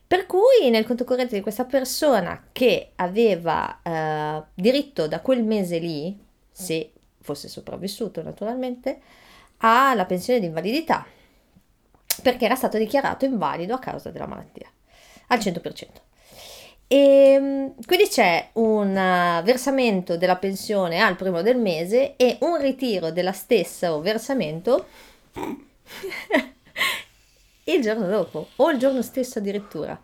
per 0.09 0.25
cui 0.25 0.71
nel 0.71 0.87
conto 0.87 1.03
corrente 1.03 1.35
di 1.35 1.41
questa 1.43 1.65
persona 1.65 2.47
che 2.51 2.93
aveva 2.95 3.79
eh, 3.83 4.43
diritto 4.55 5.07
da 5.07 5.19
quel 5.19 5.43
mese 5.43 5.77
lì, 5.77 6.19
se 6.51 6.93
fosse 7.21 7.47
sopravvissuto 7.47 8.23
naturalmente, 8.23 9.01
alla 9.57 10.05
pensione 10.05 10.39
di 10.39 10.47
invalidità, 10.47 11.05
perché 12.23 12.45
era 12.45 12.55
stato 12.55 12.79
dichiarato 12.79 13.25
invalido 13.25 13.75
a 13.75 13.77
causa 13.77 14.09
della 14.09 14.25
malattia, 14.25 14.67
al 15.27 15.37
100%. 15.37 15.85
E 16.87 17.37
mm, 17.39 17.67
quindi 17.85 18.07
c'è 18.07 18.49
un 18.53 18.97
eh, 18.97 19.43
versamento 19.43 20.17
della 20.17 20.37
pensione 20.37 21.01
al 21.01 21.17
primo 21.17 21.43
del 21.43 21.57
mese 21.59 22.15
e 22.15 22.39
un 22.39 22.59
ritiro 22.59 23.11
della 23.11 23.31
stessa 23.31 23.95
versamento 23.99 24.87
il 27.73 27.81
giorno 27.81 28.07
dopo 28.07 28.49
o 28.57 28.71
il 28.71 28.77
giorno 28.77 29.01
stesso 29.01 29.39
addirittura. 29.39 29.99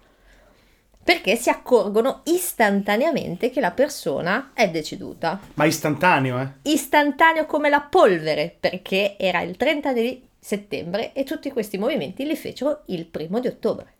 Perché 1.03 1.35
si 1.35 1.49
accorgono 1.49 2.21
istantaneamente 2.23 3.51
che 3.51 3.59
la 3.59 3.71
persona 3.71 4.51
è 4.53 4.69
deceduta. 4.71 5.39
Ma 5.53 5.65
istantaneo, 5.65 6.39
eh? 6.39 6.47
Istantaneo 6.63 7.45
come 7.45 7.69
la 7.69 7.81
polvere, 7.81 8.55
perché 8.59 9.15
era 9.17 9.41
il 9.41 9.55
30 9.55 9.93
di 9.93 10.27
settembre 10.39 11.13
e 11.13 11.23
tutti 11.23 11.51
questi 11.51 11.77
movimenti 11.77 12.25
li 12.25 12.35
fecero 12.35 12.81
il 12.87 13.05
primo 13.05 13.39
di 13.39 13.47
ottobre. 13.47 13.93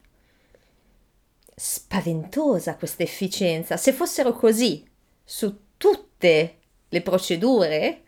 Spaventosa 1.56 2.76
questa 2.76 3.04
efficienza. 3.04 3.78
Se 3.78 3.94
fossero 3.94 4.34
così 4.34 4.84
su 5.24 5.58
tutte 5.78 6.58
le 6.90 7.02
procedure, 7.02 8.02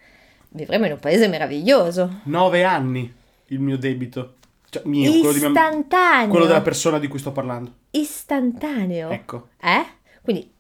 vivremmo 0.49 0.85
in 0.85 0.93
un 0.93 0.99
paese 0.99 1.27
meraviglioso. 1.27 2.21
Nove 2.23 2.63
anni 2.63 3.13
il 3.47 3.59
mio 3.59 3.77
debito. 3.77 4.36
Cioè, 4.69 4.81
mio, 4.85 5.09
quello, 5.11 5.31
di 5.31 5.39
mia- 5.39 5.47
Istantaneo. 5.47 6.27
quello 6.29 6.45
della 6.45 6.61
persona 6.61 6.99
di 6.99 7.07
cui 7.07 7.19
sto 7.19 7.31
parlando. 7.31 7.73
Istantaneo. 7.91 9.09
Ecco. 9.09 9.47
Eh? 9.61 9.85
Quindi 10.21 10.51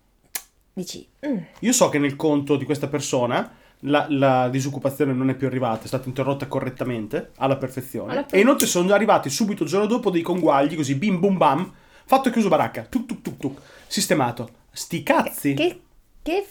dici, 0.73 1.07
mm, 1.27 1.37
Io 1.59 1.73
so 1.73 1.89
che 1.89 1.99
nel 1.99 2.15
conto 2.15 2.55
di 2.55 2.63
questa 2.65 2.87
persona 2.87 3.51
la, 3.81 4.05
la 4.09 4.47
disoccupazione 4.49 5.13
non 5.13 5.29
è 5.29 5.35
più 5.35 5.47
arrivata, 5.47 5.83
è 5.83 5.87
stata 5.87 6.07
interrotta 6.07 6.47
correttamente, 6.47 7.31
alla 7.37 7.57
perfezione. 7.57 8.11
Alla 8.11 8.23
per- 8.23 8.37
E 8.39 8.41
inoltre 8.41 8.65
sono 8.67 8.93
arrivati 8.93 9.29
subito 9.29 9.63
il 9.63 9.69
giorno 9.69 9.87
dopo 9.87 10.09
dei 10.09 10.21
conguagli, 10.21 10.75
così 10.75 10.95
bim 10.95 11.19
bum 11.19 11.37
bam, 11.37 11.73
fatto 12.05 12.29
e 12.29 12.31
chiuso 12.31 12.47
baracca, 12.47 12.83
tuk 12.83 13.05
tuk 13.05 13.21
tuk 13.21 13.37
tuk, 13.37 13.61
sistemato. 13.87 14.49
Sti 14.71 15.03
cazzi! 15.03 15.53
Che, 15.53 15.81
che, 16.21 16.45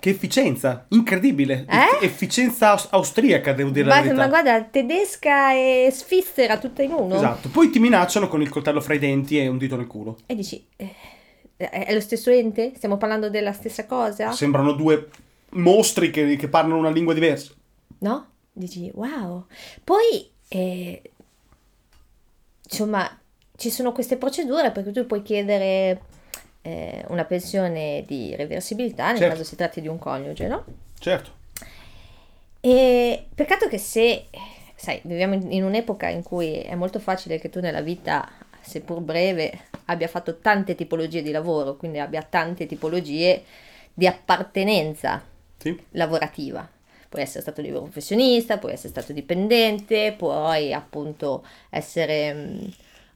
che 0.00 0.10
efficienza. 0.10 0.86
Incredibile! 0.88 1.64
Eh? 1.68 1.76
Eff- 1.76 2.02
efficienza 2.02 2.70
aus- 2.70 2.88
austriaca, 2.90 3.52
devo 3.52 3.70
dire 3.70 3.86
la 3.86 3.94
Ma, 3.96 4.00
verità. 4.00 4.20
ma 4.22 4.28
guarda, 4.28 4.64
tedesca 4.64 5.52
e 5.52 5.88
svizzera 5.92 6.58
tutta 6.58 6.82
in 6.82 6.92
uno. 6.92 7.14
Esatto. 7.14 7.48
Poi 7.50 7.70
ti 7.70 7.78
minacciano 7.78 8.26
con 8.26 8.42
il 8.42 8.48
coltello 8.48 8.80
fra 8.80 8.94
i 8.94 8.98
denti 8.98 9.38
e 9.38 9.46
un 9.46 9.58
dito 9.58 9.76
nel 9.76 9.86
culo. 9.86 10.18
E 10.26 10.34
dici, 10.34 10.66
eh, 10.76 10.94
è 11.56 11.92
lo 11.94 12.00
stesso 12.00 12.30
ente? 12.30 12.72
Stiamo 12.74 12.96
parlando 12.96 13.30
della 13.30 13.52
stessa 13.52 13.86
cosa? 13.86 14.32
Sembrano 14.32 14.72
due 14.72 15.08
mostri 15.50 16.10
che, 16.10 16.36
che 16.36 16.48
parlano 16.48 16.78
una 16.78 16.90
lingua 16.90 17.14
diversa. 17.14 17.52
No? 17.98 18.26
Dici, 18.52 18.90
wow. 18.94 19.44
Poi, 19.84 20.28
eh, 20.48 21.02
insomma, 22.68 23.18
ci 23.56 23.70
sono 23.70 23.92
queste 23.92 24.16
procedure 24.16 24.70
perché 24.70 24.90
tu 24.90 25.06
puoi 25.06 25.22
chiedere 25.22 26.00
eh, 26.62 27.04
una 27.08 27.24
pensione 27.24 28.04
di 28.06 28.34
reversibilità 28.36 29.08
nel 29.08 29.18
Certo. 29.18 29.32
caso 29.34 29.44
si 29.48 29.56
tratti 29.56 29.80
di 29.80 29.88
un 29.88 29.98
coniuge, 29.98 30.46
no? 30.46 30.64
Certo. 30.98 31.38
E 32.60 33.26
peccato 33.34 33.68
che 33.68 33.78
se, 33.78 34.26
sai, 34.74 35.00
viviamo 35.04 35.34
in, 35.34 35.64
un'epoca 35.64 36.08
in 36.08 36.22
cui 36.22 36.60
è 36.60 36.74
molto 36.74 36.98
facile 36.98 37.38
che 37.38 37.48
tu 37.48 37.60
nella 37.60 37.80
vita, 37.80 38.28
seppur 38.60 39.00
breve, 39.00 39.68
abbia 39.86 40.08
fatto 40.08 40.38
tante 40.38 40.74
tipologie 40.74 41.22
di 41.22 41.30
lavoro, 41.30 41.76
quindi 41.76 41.98
abbia 41.98 42.22
tante 42.22 42.66
tipologie 42.66 43.42
di 43.94 44.06
appartenenza 44.06 45.22
Sì. 45.56 45.78
lavorativa. 45.92 46.68
Puoi 47.08 47.22
essere 47.22 47.40
stato 47.40 47.60
libero 47.60 47.82
professionista, 47.82 48.58
puoi 48.58 48.72
essere 48.74 48.90
stato 48.90 49.12
dipendente, 49.12 50.14
puoi 50.16 50.72
appunto 50.72 51.44
essere, 51.70 52.32
mh, 52.32 52.72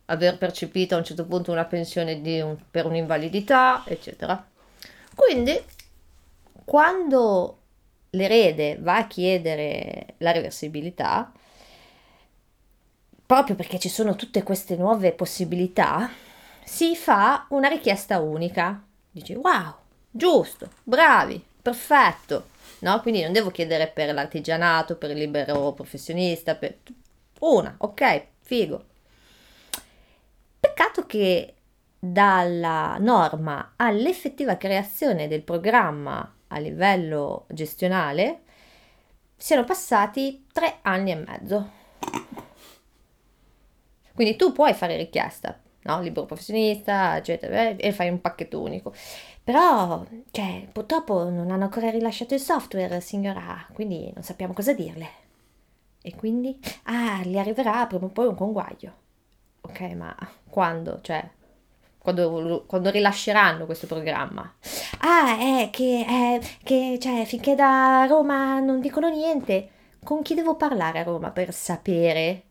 aver 0.07 0.39
percepito 0.39 0.95
a 0.95 0.99
un 0.99 1.05
certo 1.05 1.25
punto 1.27 1.53
una 1.53 1.65
pensione 1.65 2.21
un- 2.43 2.57
per 2.71 2.87
un'invalidità, 2.87 3.83
eccetera. 3.87 4.47
Quindi, 5.15 5.59
quando 6.65 7.59
l'erede 8.11 8.79
va 8.81 8.97
a 8.97 9.07
chiedere 9.07 10.15
la 10.19 10.33
reversibilità, 10.33 11.33
proprio 13.27 13.57
perché 13.57 13.79
ci 13.79 13.89
sono 13.89 14.17
tutte 14.17 14.43
queste 14.43 14.77
nuove 14.77 15.13
possibilità, 15.13 16.11
si 16.65 16.95
fa 16.97 17.47
una 17.51 17.69
richiesta 17.69 18.21
unica. 18.21 18.83
Dici, 19.11 19.35
wow, 19.35 19.75
giusto, 20.11 20.71
bravi, 20.83 21.43
perfetto. 21.63 22.53
No? 22.81 23.01
Quindi 23.01 23.23
non 23.23 23.33
devo 23.33 23.51
chiedere 23.51 23.87
per 23.89 24.13
l'artigianato, 24.13 24.97
per 24.97 25.11
il 25.11 25.19
libero 25.19 25.73
professionista, 25.73 26.55
per 26.55 26.79
una, 27.41 27.75
ok, 27.79 28.27
figo. 28.43 28.85
Peccato 30.75 31.07
che 31.07 31.55
dalla 32.01 32.97
norma 32.99 33.75
all'effettiva 33.77 34.57
creazione 34.57 35.29
del 35.29 35.45
programma 35.45 36.35
a 36.49 36.59
livello 36.59 37.47
gestionale 37.51 38.41
siano 39.37 39.63
passati 39.63 40.47
tre 40.53 40.79
anni 40.83 41.13
e 41.13 41.15
mezzo. 41.15 41.71
Quindi 44.15 44.35
tu 44.35 44.51
puoi 44.51 44.75
fare 44.75 44.97
richiesta, 44.97 45.57
no? 45.83 46.01
Libero 46.01 46.27
professionista, 46.27 47.19
eccetera, 47.19 47.69
e 47.77 47.93
fai 47.93 48.09
un 48.09 48.21
pacchetto 48.21 48.61
unico. 48.61 48.93
Però, 49.45 50.05
cioè, 50.33 50.67
purtroppo 50.73 51.29
non 51.31 51.53
hanno 51.53 51.65
ancora 51.65 51.89
rilasciato 51.91 52.35
il 52.35 52.41
software, 52.41 53.01
signora, 53.01 53.65
quindi 53.73 54.11
non 54.13 54.25
sappiamo 54.25 54.53
cosa 54.53 54.73
dirle. 54.73 55.09
E 56.03 56.17
quindi, 56.17 56.59
ah, 56.87 57.21
gli 57.23 57.39
arriverà 57.39 57.87
prima 57.87 58.07
o 58.07 58.09
poi 58.09 58.27
un 58.27 58.35
conguaglio. 58.35 59.03
Ok, 59.67 59.81
ma 59.97 60.15
quando? 60.49 61.01
Cioè, 61.03 61.29
quando, 61.99 62.65
quando 62.67 62.91
rilasceranno 62.91 63.65
questo 63.67 63.87
programma? 63.87 64.55
Ah, 65.01 65.37
è 65.39 65.71
che, 65.71 66.05
è 66.07 66.41
che, 66.63 66.99
cioè, 67.01 67.25
finché 67.25 67.55
da 67.55 68.05
Roma 68.07 68.61
non 68.61 68.81
dicono 68.81 69.09
niente, 69.09 69.71
con 70.05 70.23
chi 70.23 70.35
devo 70.35 70.57
parlare 70.57 71.01
a 71.01 71.03
Roma 71.03 71.31
per 71.31 71.53
sapere? 71.53 72.43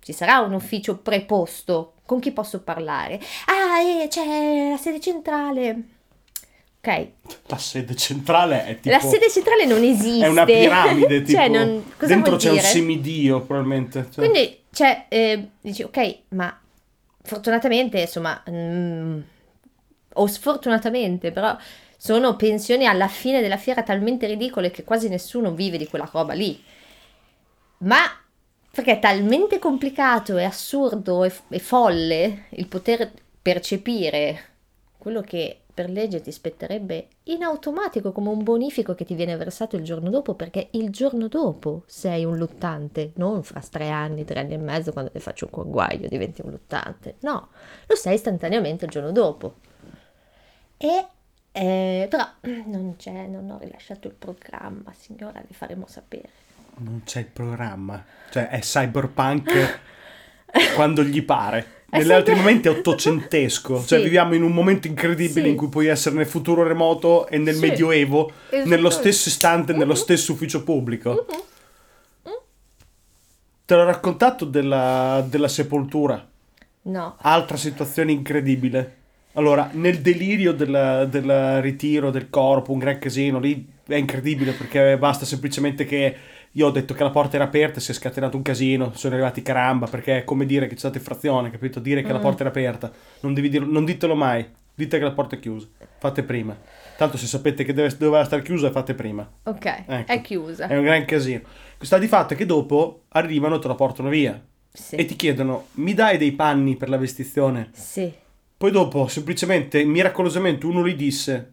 Ci 0.00 0.12
sarà 0.12 0.40
un 0.40 0.54
ufficio 0.54 0.98
preposto? 0.98 1.94
Con 2.04 2.18
chi 2.20 2.32
posso 2.32 2.62
parlare? 2.62 3.20
Ah, 3.46 3.80
eh, 3.80 4.08
c'è 4.08 4.70
la 4.70 4.76
sede 4.76 5.00
centrale. 5.00 5.99
Ok, 6.82 7.08
La 7.48 7.58
sede 7.58 7.94
centrale 7.94 8.64
è 8.64 8.80
tipo... 8.80 8.88
la 8.88 9.00
sede 9.00 9.30
centrale 9.30 9.66
non 9.66 9.82
esiste. 9.82 10.24
È 10.24 10.28
una 10.28 10.46
piramide, 10.46 11.20
tipo... 11.22 11.38
cioè, 11.38 11.48
non, 11.48 11.84
cosa 11.94 12.14
dentro 12.14 12.36
c'è 12.36 12.48
un 12.48 12.54
dire? 12.56 12.66
semidio, 12.66 13.42
probabilmente. 13.42 14.06
cioè. 14.10 14.26
Quindi, 14.26 14.58
cioè, 14.72 15.04
eh, 15.08 15.48
dici, 15.60 15.82
ok, 15.82 16.18
ma 16.28 16.58
fortunatamente, 17.22 18.00
insomma, 18.00 18.42
mm, 18.48 19.20
o 20.14 20.26
sfortunatamente, 20.26 21.32
però 21.32 21.54
sono 21.98 22.34
pensioni 22.36 22.86
alla 22.86 23.08
fine 23.08 23.42
della 23.42 23.58
fiera 23.58 23.82
talmente 23.82 24.26
ridicole 24.26 24.70
che 24.70 24.82
quasi 24.82 25.10
nessuno 25.10 25.52
vive 25.52 25.76
di 25.76 25.86
quella 25.86 26.08
roba 26.10 26.32
lì. 26.32 26.58
Ma 27.80 27.98
perché 28.70 28.92
è 28.92 28.98
talmente 28.98 29.58
complicato 29.58 30.38
e 30.38 30.44
assurdo 30.44 31.24
e, 31.24 31.32
e 31.50 31.58
folle 31.58 32.44
il 32.50 32.66
poter 32.68 33.12
percepire 33.42 34.44
quello 34.96 35.20
che 35.20 35.59
per 35.72 35.90
legge 35.90 36.20
ti 36.20 36.32
spetterebbe 36.32 37.08
in 37.24 37.42
automatico 37.42 38.12
come 38.12 38.28
un 38.28 38.42
bonifico 38.42 38.94
che 38.94 39.04
ti 39.04 39.14
viene 39.14 39.36
versato 39.36 39.76
il 39.76 39.84
giorno 39.84 40.10
dopo, 40.10 40.34
perché 40.34 40.68
il 40.72 40.90
giorno 40.90 41.28
dopo 41.28 41.84
sei 41.86 42.24
un 42.24 42.36
luttante, 42.36 43.12
non 43.16 43.42
fra 43.42 43.60
tre 43.60 43.88
anni, 43.88 44.24
tre 44.24 44.40
anni 44.40 44.54
e 44.54 44.58
mezzo, 44.58 44.92
quando 44.92 45.10
ti 45.10 45.20
faccio 45.20 45.46
un 45.46 45.50
conguaglio 45.50 46.08
diventi 46.08 46.42
un 46.42 46.50
luttante. 46.50 47.16
No, 47.20 47.48
lo 47.86 47.94
sei 47.94 48.14
istantaneamente 48.14 48.84
il 48.84 48.90
giorno 48.90 49.12
dopo. 49.12 49.54
E 50.76 51.06
eh, 51.52 52.06
però 52.08 52.26
non 52.66 52.96
c'è, 52.96 53.26
non 53.26 53.50
ho 53.50 53.58
rilasciato 53.58 54.08
il 54.08 54.14
programma, 54.14 54.92
signora, 54.96 55.40
le 55.40 55.54
faremo 55.54 55.86
sapere. 55.86 56.28
Non 56.76 57.02
c'è 57.04 57.20
il 57.20 57.26
programma. 57.26 58.04
Cioè, 58.30 58.48
è 58.48 58.60
cyberpunk 58.60 59.80
quando 60.74 61.02
gli 61.02 61.22
pare. 61.24 61.79
Negli 61.92 62.00
sempre- 62.06 62.14
altri 62.16 62.34
momenti 62.34 62.68
è 62.68 62.70
ottocentesco, 62.70 63.82
cioè 63.86 63.98
Sì. 63.98 64.04
viviamo 64.04 64.34
in 64.34 64.42
un 64.42 64.52
momento 64.52 64.86
incredibile 64.86 65.42
Sì. 65.46 65.50
in 65.50 65.56
cui 65.56 65.68
puoi 65.68 65.86
essere 65.86 66.14
nel 66.14 66.26
futuro 66.26 66.62
remoto 66.62 67.26
e 67.26 67.38
nel 67.38 67.54
Sì. 67.54 67.60
medioevo, 67.60 68.30
Esatto. 68.50 68.68
nello 68.68 68.90
stesso 68.90 69.28
istante, 69.28 69.72
nello 69.72 69.92
Mhm. 69.92 69.98
stesso 69.98 70.32
ufficio 70.32 70.62
pubblico. 70.62 71.26
Mhm. 72.24 72.32
Te 73.64 73.74
l'ho 73.76 73.84
raccontato 73.84 74.44
della, 74.44 75.24
della 75.28 75.48
sepoltura, 75.48 76.26
No. 76.82 77.16
altra 77.20 77.56
situazione 77.56 78.10
incredibile. 78.12 78.96
Allora, 79.34 79.70
nel 79.74 80.00
delirio 80.00 80.52
del, 80.52 81.06
del 81.08 81.60
ritiro 81.62 82.10
del 82.10 82.28
corpo, 82.30 82.72
un 82.72 82.78
gran 82.80 82.98
casino, 82.98 83.38
lì 83.38 83.64
è 83.86 83.94
incredibile 83.94 84.52
perché 84.52 84.96
basta 84.98 85.24
semplicemente 85.24 85.84
che 85.84 86.16
io 86.52 86.66
ho 86.66 86.70
detto 86.70 86.94
che 86.94 87.02
la 87.02 87.10
porta 87.10 87.36
era 87.36 87.44
aperta 87.44 87.78
si 87.80 87.90
è 87.90 87.94
scatenato 87.94 88.36
un 88.36 88.42
casino, 88.42 88.92
sono 88.94 89.14
arrivati 89.14 89.42
caramba 89.42 89.86
perché 89.86 90.18
è 90.18 90.24
come 90.24 90.46
dire 90.46 90.66
che 90.66 90.72
c'è 90.74 90.80
stata 90.80 90.98
infrazione, 90.98 91.50
capito? 91.50 91.78
Dire 91.80 92.02
che 92.02 92.12
la 92.12 92.18
Mm. 92.18 92.22
porta 92.22 92.40
era 92.40 92.48
aperta, 92.50 92.90
non, 93.20 93.34
devi 93.34 93.48
dirlo- 93.48 93.70
non 93.70 93.84
ditelo 93.84 94.14
mai, 94.14 94.46
dite 94.74 94.98
che 94.98 95.04
la 95.04 95.12
porta 95.12 95.36
è 95.36 95.38
chiusa, 95.38 95.66
fate 95.98 96.22
prima. 96.22 96.56
Tanto 96.96 97.16
se 97.16 97.26
sapete 97.26 97.64
che 97.64 97.72
deve, 97.72 97.94
doveva 97.96 98.24
stare 98.24 98.42
chiusa, 98.42 98.70
fate 98.70 98.94
prima. 98.94 99.26
Ok, 99.44 99.84
Ecco. 99.86 100.12
è 100.12 100.20
chiusa. 100.20 100.66
È 100.66 100.76
un 100.76 100.84
gran 100.84 101.04
casino. 101.06 101.42
Sta 101.80 101.96
di 101.98 102.06
fatto 102.08 102.34
è 102.34 102.36
che 102.36 102.44
dopo 102.46 103.04
arrivano 103.10 103.56
e 103.56 103.58
te 103.58 103.68
la 103.68 103.74
portano 103.74 104.08
via 104.10 104.38
Sì. 104.72 104.96
e 104.96 105.04
ti 105.06 105.16
chiedono, 105.16 105.68
mi 105.74 105.94
dai 105.94 106.18
dei 106.18 106.32
panni 106.32 106.76
per 106.76 106.88
la 106.90 106.98
vestizione? 106.98 107.70
Sì. 107.72 108.12
Poi 108.56 108.70
dopo, 108.70 109.06
semplicemente, 109.08 109.82
miracolosamente, 109.84 110.66
uno 110.66 110.86
gli 110.86 110.94
disse: 110.94 111.52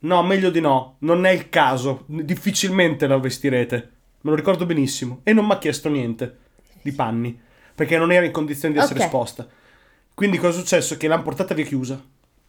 No, 0.00 0.22
meglio 0.22 0.50
di 0.50 0.60
no, 0.60 0.96
non 1.00 1.24
è 1.24 1.30
il 1.30 1.48
caso, 1.48 2.04
difficilmente 2.06 3.06
la 3.06 3.16
vestirete. 3.18 3.90
Me 4.22 4.30
lo 4.30 4.34
ricordo 4.36 4.66
benissimo. 4.66 5.20
E 5.22 5.32
non 5.32 5.44
mi 5.46 5.52
ha 5.52 5.58
chiesto 5.58 5.88
niente 5.88 6.38
di 6.82 6.92
panni, 6.92 7.38
perché 7.74 7.96
non 7.98 8.10
era 8.12 8.24
in 8.26 8.32
condizione 8.32 8.74
di 8.74 8.80
essere 8.80 8.98
Ok. 9.00 9.04
esposta. 9.06 9.46
Quindi 10.14 10.38
cosa 10.38 10.56
è 10.58 10.60
successo? 10.60 10.96
Che 10.96 11.06
l'hanno 11.08 11.22
portata 11.22 11.54
via 11.54 11.64
chiusa. 11.64 12.00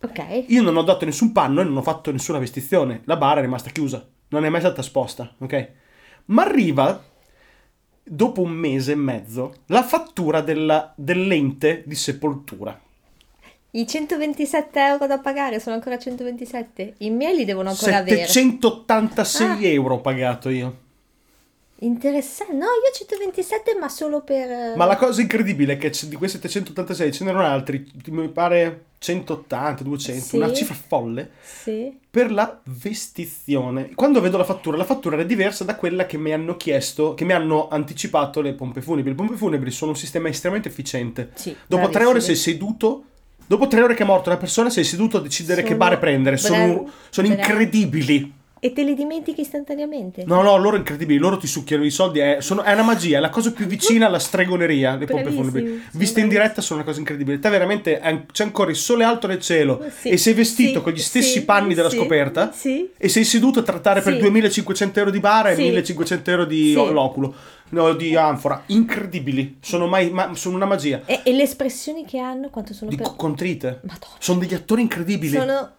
Ok. 0.02 0.46
Io 0.48 0.62
non 0.62 0.76
ho 0.78 0.82
dato 0.84 1.06
nessun 1.06 1.32
panno 1.32 1.62
e 1.62 1.64
non 1.64 1.78
ho 1.78 1.82
fatto 1.82 2.12
nessuna 2.12 2.38
vestizione. 2.40 3.02
La 3.06 3.16
bara 3.16 3.40
è 3.40 3.44
rimasta 3.44 3.70
chiusa, 3.70 4.06
non 4.30 4.44
è 4.46 4.50
mai 4.50 4.60
stata 4.60 4.82
esposta, 4.82 5.34
ok? 5.38 5.70
Ma 6.26 6.44
arriva, 6.44 7.04
dopo 8.04 8.42
un 8.42 8.52
mese 8.52 8.92
e 8.92 8.96
mezzo, 8.96 9.54
la 9.68 9.82
fattura 9.84 10.42
della- 10.42 10.94
dell'ente 10.98 11.84
di 11.86 11.96
sepoltura. 11.96 12.78
I 13.76 13.88
127 13.88 14.80
euro 14.80 15.08
da 15.08 15.18
pagare 15.20 15.60
sono 15.60 15.76
ancora 15.76 15.98
127? 15.98 16.96
I 17.00 17.10
miei 17.10 17.36
li 17.36 17.46
devono 17.46 17.70
ancora 17.70 17.98
avere. 17.98 18.28
786 18.28 19.48
Ah. 19.48 19.70
euro 19.72 19.96
ho 19.96 20.02
pagato 20.02 20.50
io. 20.50 20.82
Interessante. 21.86 22.54
No, 22.54 22.66
io 22.66 22.92
127 22.94 23.76
ma 23.80 23.90
solo 23.90 24.22
per... 24.22 24.50
eh, 24.50 24.74
Ma 24.76 24.86
la 24.86 24.96
cosa 24.96 25.22
incredibile 25.22 25.74
è 25.74 25.78
che 25.78 25.92
di 26.04 26.16
quei 26.16 26.30
786 26.30 27.12
ce 27.12 27.24
n'erano 27.24 27.46
altri, 27.46 27.86
mi 28.08 28.30
pare 28.30 28.86
180, 29.00 29.84
200, 29.84 30.22
Sì. 30.24 30.36
una 30.38 30.54
cifra 30.54 30.76
folle, 30.76 31.32
Sì. 31.44 31.98
per 32.10 32.32
la 32.32 32.58
vestizione. 32.64 33.92
Quando 33.96 34.22
vedo 34.22 34.38
la 34.38 34.44
fattura, 34.46 34.78
la 34.78 34.86
fattura 34.86 35.16
era 35.16 35.24
diversa 35.26 35.64
da 35.64 35.76
quella 35.76 36.06
che 36.06 36.18
mi 36.18 36.32
hanno 36.32 36.56
chiesto, 36.56 37.14
che 37.14 37.26
mi 37.26 37.34
hanno 37.34 37.68
anticipato 37.68 38.40
le 38.42 38.54
pompe 38.54 38.82
funebri. 38.82 39.12
Le 39.12 39.18
pompe 39.18 39.36
funebri 39.36 39.72
sono 39.72 39.92
un 39.92 39.98
sistema 39.98 40.30
estremamente 40.30 40.70
efficiente. 40.70 41.32
Sì. 41.34 41.56
Dopo 41.68 41.90
tre 41.90 42.06
ore 42.06 42.22
sei 42.22 42.36
seduto. 42.36 43.04
Dopo 43.46 43.68
tre 43.68 43.82
ore 43.82 43.94
che 43.94 44.04
è 44.04 44.06
morta 44.06 44.30
una 44.30 44.40
persona, 44.40 44.70
sei 44.70 44.86
seduto 44.86 45.18
a 45.18 45.20
decidere 45.20 45.62
che 45.62 45.68
Sono 45.68 45.80
bare 45.80 45.98
prendere. 45.98 46.38
Sono, 46.38 46.90
sono 47.10 47.28
incredibili. 47.28 48.42
E 48.66 48.72
te 48.72 48.82
li 48.84 48.96
dimentichi 48.96 49.42
istantaneamente? 49.42 50.24
No, 50.26 50.42
no, 50.42 50.56
loro 50.56 50.78
incredibili, 50.78 51.20
loro 51.20 51.36
ti 51.36 51.48
succhiano 51.48 51.84
i 51.84 51.90
soldi, 51.90 52.20
è, 52.20 52.38
sono- 52.40 52.62
è 52.62 52.72
una 52.72 52.84
magia, 52.84 53.18
è 53.18 53.20
la 53.20 53.28
cosa 53.30 53.52
più 53.52 53.66
vicina 53.66 54.06
alla 54.08 54.20
stregoneria, 54.20 54.96
le 54.96 55.06
pompe 55.06 55.32
funebri. 55.32 55.84
Viste 55.92 56.22
in 56.22 56.30
diretta 56.30 56.62
sono 56.62 56.80
una 56.80 56.88
cosa 56.88 57.00
incredibile. 57.02 57.40
Te 57.40 57.50
veramente 57.50 58.00
c'è 58.32 58.44
ancora 58.46 58.70
il 58.70 58.78
sole 58.78 59.04
alto 59.04 59.28
nel 59.28 59.42
cielo 59.42 59.84
Sì, 60.00 60.08
e 60.08 60.16
sei 60.18 60.34
vestito 60.34 60.78
sì, 60.78 60.82
con 60.86 60.94
gli 60.94 61.00
stessi 61.00 61.40
sì, 61.40 61.44
panni 61.44 61.74
della 61.74 61.90
scoperta 61.90 62.54
Sì. 62.54 62.90
e 62.96 63.10
sei 63.10 63.26
seduto 63.26 63.60
a 63.60 63.64
trattare 63.64 64.00
per 64.02 64.14
Sì. 64.14 64.20
2500 64.20 65.00
euro 65.00 65.12
di 65.12 65.20
bara 65.20 65.50
e 65.50 65.56
Sì. 65.56 65.64
1500 65.64 66.30
euro 66.32 66.46
di 66.46 66.72
loculo, 66.74 67.36
no, 67.72 67.94
di 67.94 68.16
anfora. 68.16 68.64
Incredibili, 68.68 69.58
sono, 69.60 69.88
mai, 69.88 70.10
ma- 70.10 70.34
sono 70.36 70.56
una 70.56 70.66
magia. 70.66 71.02
E, 71.06 71.20
e 71.26 71.34
le 71.34 71.44
espressioni 71.44 72.06
che 72.06 72.18
hanno, 72.18 72.48
quanto 72.50 72.74
sono 72.74 72.90
Di 72.90 72.96
per... 72.96 73.08
co- 73.08 73.16
contrite. 73.16 73.82
Madonna. 73.84 74.16
Sono 74.20 74.40
degli 74.40 74.54
attori 74.54 74.84
incredibili. 74.84 75.36
Sono... 75.38 75.70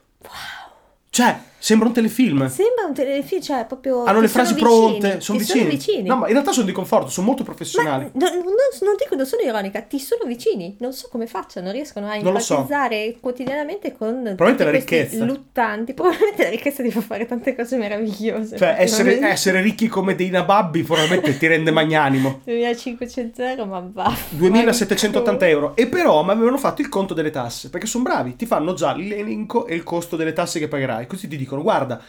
Cioè, 1.08 1.38
sembra 1.64 1.88
un 1.88 1.94
telefilm. 1.94 2.46
Sembra 2.50 2.84
un 2.86 2.92
telefilm, 2.92 3.40
cioè 3.40 3.64
proprio... 3.64 4.04
Hanno 4.04 4.20
le 4.20 4.28
frasi 4.28 4.52
sono 4.52 4.68
pronte, 4.68 4.98
vicini, 4.98 5.20
sono 5.22 5.38
vicini. 5.38 5.58
sono 5.60 5.70
vicini. 5.70 6.08
No, 6.08 6.16
ma 6.16 6.26
in 6.26 6.32
realtà 6.32 6.52
sono 6.52 6.66
di 6.66 6.72
conforto, 6.72 7.08
sono 7.08 7.26
molto 7.26 7.42
Ma 7.42 7.48
professionali. 7.48 8.10
non, 8.12 8.30
non- 8.34 8.96
dico, 8.98 9.14
non 9.14 9.24
sono 9.24 9.40
ironica, 9.40 9.80
ti 9.80 9.98
sono 9.98 10.24
vicini, 10.26 10.76
non 10.80 10.92
so 10.92 11.08
come 11.10 11.26
facciano, 11.26 11.70
riescono 11.70 12.06
a 12.06 12.20
lo 12.20 12.38
so. 12.38 12.52
empatizzare 12.54 13.16
quotidianamente 13.18 13.92
con 13.96 14.20
Probabilmente 14.36 14.64
la 14.64 14.70
ricchezza. 14.72 15.24
luttanti, 15.24 15.94
probabilmente 15.94 16.42
la 16.42 16.50
ricchezza 16.50 16.82
ti 16.82 16.90
fa 16.90 17.00
fare 17.00 17.24
tante 17.24 17.56
cose 17.56 17.76
meravigliose. 17.78 18.58
Cioè, 18.58 18.76
essere, 18.78 19.18
essere 19.20 19.62
ricchi 19.62 19.88
come 19.88 20.14
dei 20.14 20.28
nababbi 20.28 20.82
probabilmente 20.82 21.38
ti 21.38 21.46
rende 21.46 21.70
magnanimo. 21.70 22.40
2500 22.44 23.42
euro, 23.42 23.64
ma 23.64 23.88
va. 23.90 24.14
2780 24.28 25.48
euro. 25.48 25.76
E 25.76 25.86
però 25.86 26.22
mi 26.22 26.30
avevano 26.30 26.58
fatto 26.58 26.82
il 26.82 26.88
conto 26.90 27.14
delle 27.14 27.30
tasse, 27.30 27.70
perché 27.70 27.86
sono 27.86 28.04
bravi, 28.04 28.36
ti 28.36 28.44
fanno 28.46 28.74
già 28.74 28.94
l'elenco 28.94 29.66
e 29.66 29.74
il 29.74 29.82
costo 29.82 30.16
delle 30.16 30.32
tasse 30.34 30.58
che 30.58 30.68
pagherai. 30.68 31.06
Così 31.06 31.26
ti 31.28 31.36
dicono, 31.54 31.62
guarda, 31.62 32.02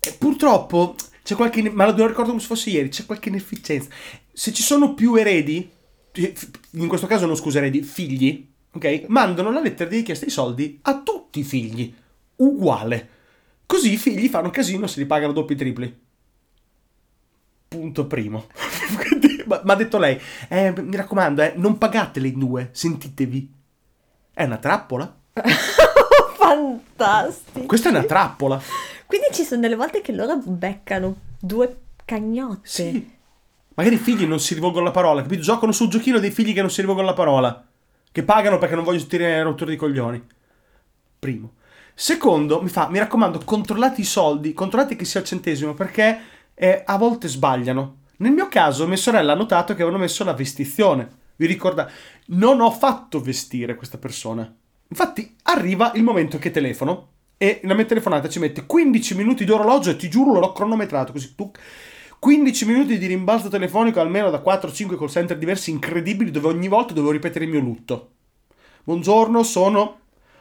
eh, 0.00 0.14
purtroppo 0.18 0.94
c'è 1.22 1.34
qualche... 1.34 1.68
Ma 1.70 1.86
lo 1.86 2.06
ricordo 2.06 2.30
come 2.30 2.40
se 2.40 2.46
fosse 2.46 2.70
ieri, 2.70 2.88
c'è 2.88 3.06
qualche 3.06 3.28
inefficienza. 3.28 3.88
Se 4.32 4.52
ci 4.52 4.62
sono 4.62 4.94
più 4.94 5.14
eredi, 5.14 5.70
eh, 6.12 6.34
in 6.72 6.88
questo 6.88 7.06
caso 7.06 7.26
non 7.26 7.36
scusa 7.36 7.58
eredi, 7.58 7.82
figli, 7.82 8.48
ok? 8.72 9.04
Mandano 9.08 9.50
la 9.50 9.60
lettera 9.60 9.88
di 9.88 9.96
richiesta 9.96 10.24
di 10.24 10.30
soldi 10.30 10.78
a 10.82 11.00
tutti 11.00 11.40
i 11.40 11.44
figli, 11.44 11.92
uguale. 12.36 13.08
Così 13.66 13.92
i 13.92 13.96
figli 13.96 14.28
fanno 14.28 14.50
casino 14.50 14.86
se 14.86 15.00
li 15.00 15.06
pagano 15.06 15.32
doppi 15.32 15.54
e 15.54 15.56
tripli. 15.56 16.02
Punto 17.68 18.06
primo. 18.06 18.46
Ma 19.46 19.60
ha 19.62 19.74
detto 19.74 19.98
lei, 19.98 20.18
eh, 20.48 20.72
mi 20.80 20.96
raccomando, 20.96 21.42
eh, 21.42 21.52
non 21.56 21.76
pagatele 21.76 22.28
in 22.28 22.38
due, 22.38 22.68
sentitevi. 22.72 23.52
È 24.32 24.44
una 24.44 24.56
trappola? 24.56 25.20
Fantastico. 26.96 27.66
Questa 27.66 27.88
è 27.88 27.92
una 27.92 28.04
trappola. 28.04 28.60
Quindi 29.06 29.26
ci 29.32 29.42
sono 29.42 29.60
delle 29.60 29.76
volte 29.76 30.00
che 30.00 30.12
loro 30.12 30.38
beccano 30.42 31.16
due 31.38 31.76
cagnotte. 32.04 32.60
Sì. 32.62 33.12
Magari 33.74 33.96
i 33.96 33.98
figli 33.98 34.24
non 34.24 34.38
si 34.38 34.54
rivolgono 34.54 34.84
la 34.84 34.90
parola, 34.92 35.22
capito? 35.22 35.42
Giocano 35.42 35.72
sul 35.72 35.88
giochino 35.88 36.18
dei 36.18 36.30
figli 36.30 36.54
che 36.54 36.60
non 36.60 36.70
si 36.70 36.80
rivolgono 36.80 37.08
la 37.08 37.14
parola. 37.14 37.66
Che 38.10 38.22
pagano 38.22 38.58
perché 38.58 38.76
non 38.76 38.84
vogliono 38.84 39.06
tirare 39.06 39.42
rotture 39.42 39.72
di 39.72 39.76
coglioni. 39.76 40.24
Primo. 41.18 41.54
Secondo, 41.92 42.62
mi 42.62 42.68
fa, 42.68 42.88
mi 42.88 42.98
raccomando, 42.98 43.40
controllate 43.44 44.00
i 44.00 44.04
soldi, 44.04 44.52
controllate 44.52 44.96
che 44.96 45.04
sia 45.04 45.20
il 45.20 45.26
centesimo, 45.26 45.74
perché 45.74 46.18
eh, 46.54 46.82
a 46.84 46.96
volte 46.96 47.28
sbagliano. 47.28 48.02
Nel 48.18 48.32
mio 48.32 48.48
caso, 48.48 48.86
mia 48.86 48.96
sorella 48.96 49.32
ha 49.32 49.36
notato 49.36 49.74
che 49.74 49.82
avevano 49.82 50.02
messo 50.02 50.22
la 50.22 50.32
vestizione. 50.32 51.22
Vi 51.36 51.46
ricordate? 51.46 51.92
Non 52.26 52.60
ho 52.60 52.70
fatto 52.70 53.20
vestire 53.20 53.74
questa 53.74 53.98
persona. 53.98 54.52
Infatti, 54.88 55.34
arriva 55.44 55.92
il 55.94 56.02
momento 56.02 56.38
che 56.38 56.50
telefono 56.50 57.08
e 57.36 57.60
la 57.64 57.74
mia 57.74 57.84
telefonata 57.84 58.28
ci 58.28 58.38
mette 58.38 58.64
15 58.64 59.16
minuti 59.16 59.44
di 59.44 59.50
orologio 59.50 59.90
e 59.90 59.96
ti 59.96 60.08
giuro 60.08 60.38
l'ho 60.38 60.52
cronometrato 60.52 61.12
così 61.12 61.34
tu 61.34 61.50
15 62.18 62.64
minuti 62.64 62.96
di 62.96 63.06
rimbalzo 63.06 63.48
telefonico 63.48 64.00
almeno 64.00 64.30
da 64.30 64.42
4-5 64.42 64.96
call 64.96 65.08
center 65.08 65.36
diversi 65.36 65.70
incredibili 65.70 66.30
dove 66.30 66.48
ogni 66.48 66.68
volta 66.68 66.94
dovevo 66.94 67.12
ripetere 67.12 67.44
il 67.44 67.50
mio 67.50 67.60
lutto. 67.60 68.12
Buongiorno, 68.84 69.42
sono 69.42 69.98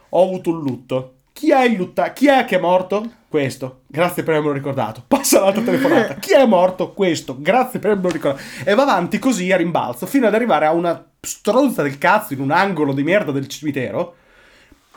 ho 0.07 0.23
avuto 0.23 0.51
un 0.51 0.61
lutto. 0.61 1.15
Chi 1.33 1.51
è 1.51 1.63
il 1.63 1.75
lutta? 1.75 2.13
Chi 2.13 2.27
è 2.27 2.45
che 2.45 2.55
è 2.55 2.59
morto? 2.59 3.03
Questo. 3.27 3.81
Grazie 3.87 4.23
per 4.23 4.35
avermelo 4.35 4.55
ricordato. 4.55 5.03
Passa 5.07 5.41
l'altra 5.41 5.63
telefonata. 5.63 6.13
Chi 6.15 6.33
è 6.33 6.45
morto? 6.45 6.93
Questo. 6.93 7.35
Grazie 7.37 7.79
per 7.79 7.91
avermelo 7.91 8.13
ricordato. 8.13 8.43
E 8.63 8.75
va 8.75 8.83
avanti 8.83 9.19
così 9.19 9.51
a 9.51 9.57
rimbalzo 9.57 10.05
fino 10.05 10.27
ad 10.27 10.35
arrivare 10.35 10.67
a 10.67 10.71
una 10.71 11.05
stronza 11.19 11.81
del 11.81 11.97
cazzo 11.97 12.33
in 12.33 12.39
un 12.39 12.51
angolo 12.51 12.93
di 12.93 13.03
merda 13.03 13.31
del 13.31 13.47
cimitero 13.47 14.15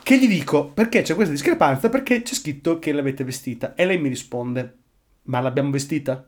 che 0.07 0.19
gli 0.21 0.29
dico 0.29 0.69
perché 0.69 1.03
c'è 1.03 1.17
questa 1.17 1.33
discrepanza 1.33 1.89
perché 1.89 2.23
c'è 2.23 2.35
scritto 2.35 2.79
che 2.79 2.93
l'avete 2.93 3.25
vestita 3.25 3.75
e 3.75 3.85
lei 3.85 3.99
mi 3.99 4.09
risponde 4.09 4.77
ma 5.23 5.41
l'abbiamo 5.41 5.73
vestita? 5.73 6.25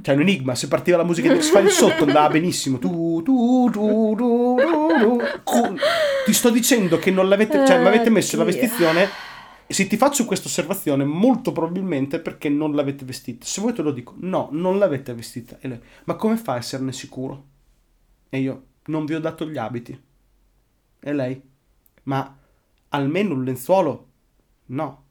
C'è 0.00 0.12
un 0.12 0.20
enigma, 0.20 0.54
se 0.54 0.68
partiva 0.68 0.98
la 0.98 1.02
musica 1.02 1.32
di 1.32 1.40
X-Files 1.40 1.74
sotto 1.74 2.04
andava 2.04 2.28
benissimo. 2.28 2.78
Tu, 2.78 3.22
tu, 3.24 3.68
tu, 3.72 4.14
tu, 4.14 4.56
tu, 5.44 5.76
Ti 6.24 6.32
sto 6.32 6.50
dicendo 6.50 7.00
che 7.00 7.10
non 7.10 7.28
l'avete, 7.28 7.66
cioè 7.66 7.80
mi 7.80 7.88
avete 7.88 8.08
messo 8.08 8.36
la 8.36 8.44
vestizione 8.44 9.08
se 9.66 9.88
ti 9.88 9.96
faccio 9.96 10.24
questa 10.24 10.46
osservazione 10.46 11.02
molto 11.02 11.50
probabilmente 11.50 12.20
perché 12.20 12.48
non 12.48 12.76
l'avete 12.76 13.04
vestita. 13.04 13.44
Se 13.44 13.60
vuoi 13.60 13.72
te 13.72 13.82
lo 13.82 13.90
dico, 13.90 14.14
no, 14.18 14.48
non 14.52 14.78
l'avete 14.78 15.12
vestita. 15.12 15.58
E 15.60 15.66
lei, 15.66 15.80
ma 16.04 16.14
come 16.14 16.36
fa 16.36 16.52
a 16.52 16.58
esserne 16.58 16.92
sicuro? 16.92 17.46
E 18.28 18.38
io, 18.38 18.66
non 18.86 19.06
vi 19.06 19.14
ho 19.14 19.20
dato 19.20 19.44
gli 19.48 19.58
abiti. 19.58 20.00
E 21.00 21.12
lei, 21.12 21.50
ma 22.04 22.38
almeno 22.88 23.34
un 23.34 23.44
lenzuolo? 23.44 24.08
No, 24.66 25.04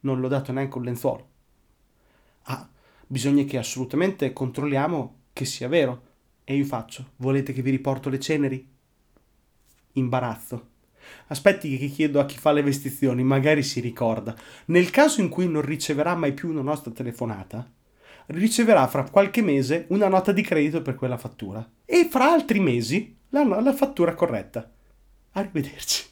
non 0.00 0.20
l'ho 0.20 0.28
dato 0.28 0.52
neanche 0.52 0.78
un 0.78 0.84
lenzuolo. 0.84 1.28
Ah, 2.44 2.68
bisogna 3.06 3.44
che 3.44 3.58
assolutamente 3.58 4.32
controlliamo 4.32 5.16
che 5.32 5.44
sia 5.44 5.68
vero. 5.68 6.10
E 6.44 6.56
io 6.56 6.64
faccio, 6.64 7.12
volete 7.16 7.52
che 7.52 7.62
vi 7.62 7.70
riporto 7.70 8.08
le 8.08 8.18
ceneri? 8.18 8.68
Imbarazzo. 9.92 10.70
Aspetti 11.28 11.76
che 11.78 11.88
chiedo 11.88 12.20
a 12.20 12.26
chi 12.26 12.38
fa 12.38 12.52
le 12.52 12.62
vestizioni, 12.62 13.22
magari 13.22 13.62
si 13.62 13.80
ricorda. 13.80 14.34
Nel 14.66 14.90
caso 14.90 15.20
in 15.20 15.28
cui 15.28 15.48
non 15.48 15.62
riceverà 15.62 16.14
mai 16.14 16.32
più 16.32 16.48
una 16.48 16.62
nostra 16.62 16.90
telefonata, 16.90 17.70
riceverà 18.26 18.86
fra 18.86 19.08
qualche 19.08 19.42
mese 19.42 19.86
una 19.88 20.08
nota 20.08 20.32
di 20.32 20.42
credito 20.42 20.82
per 20.82 20.94
quella 20.94 21.16
fattura. 21.16 21.68
E 21.84 22.08
fra 22.10 22.32
altri 22.32 22.60
mesi 22.60 23.16
la, 23.30 23.44
la 23.44 23.72
fattura 23.72 24.14
corretta. 24.14 24.70
Arrivederci. 25.32 26.04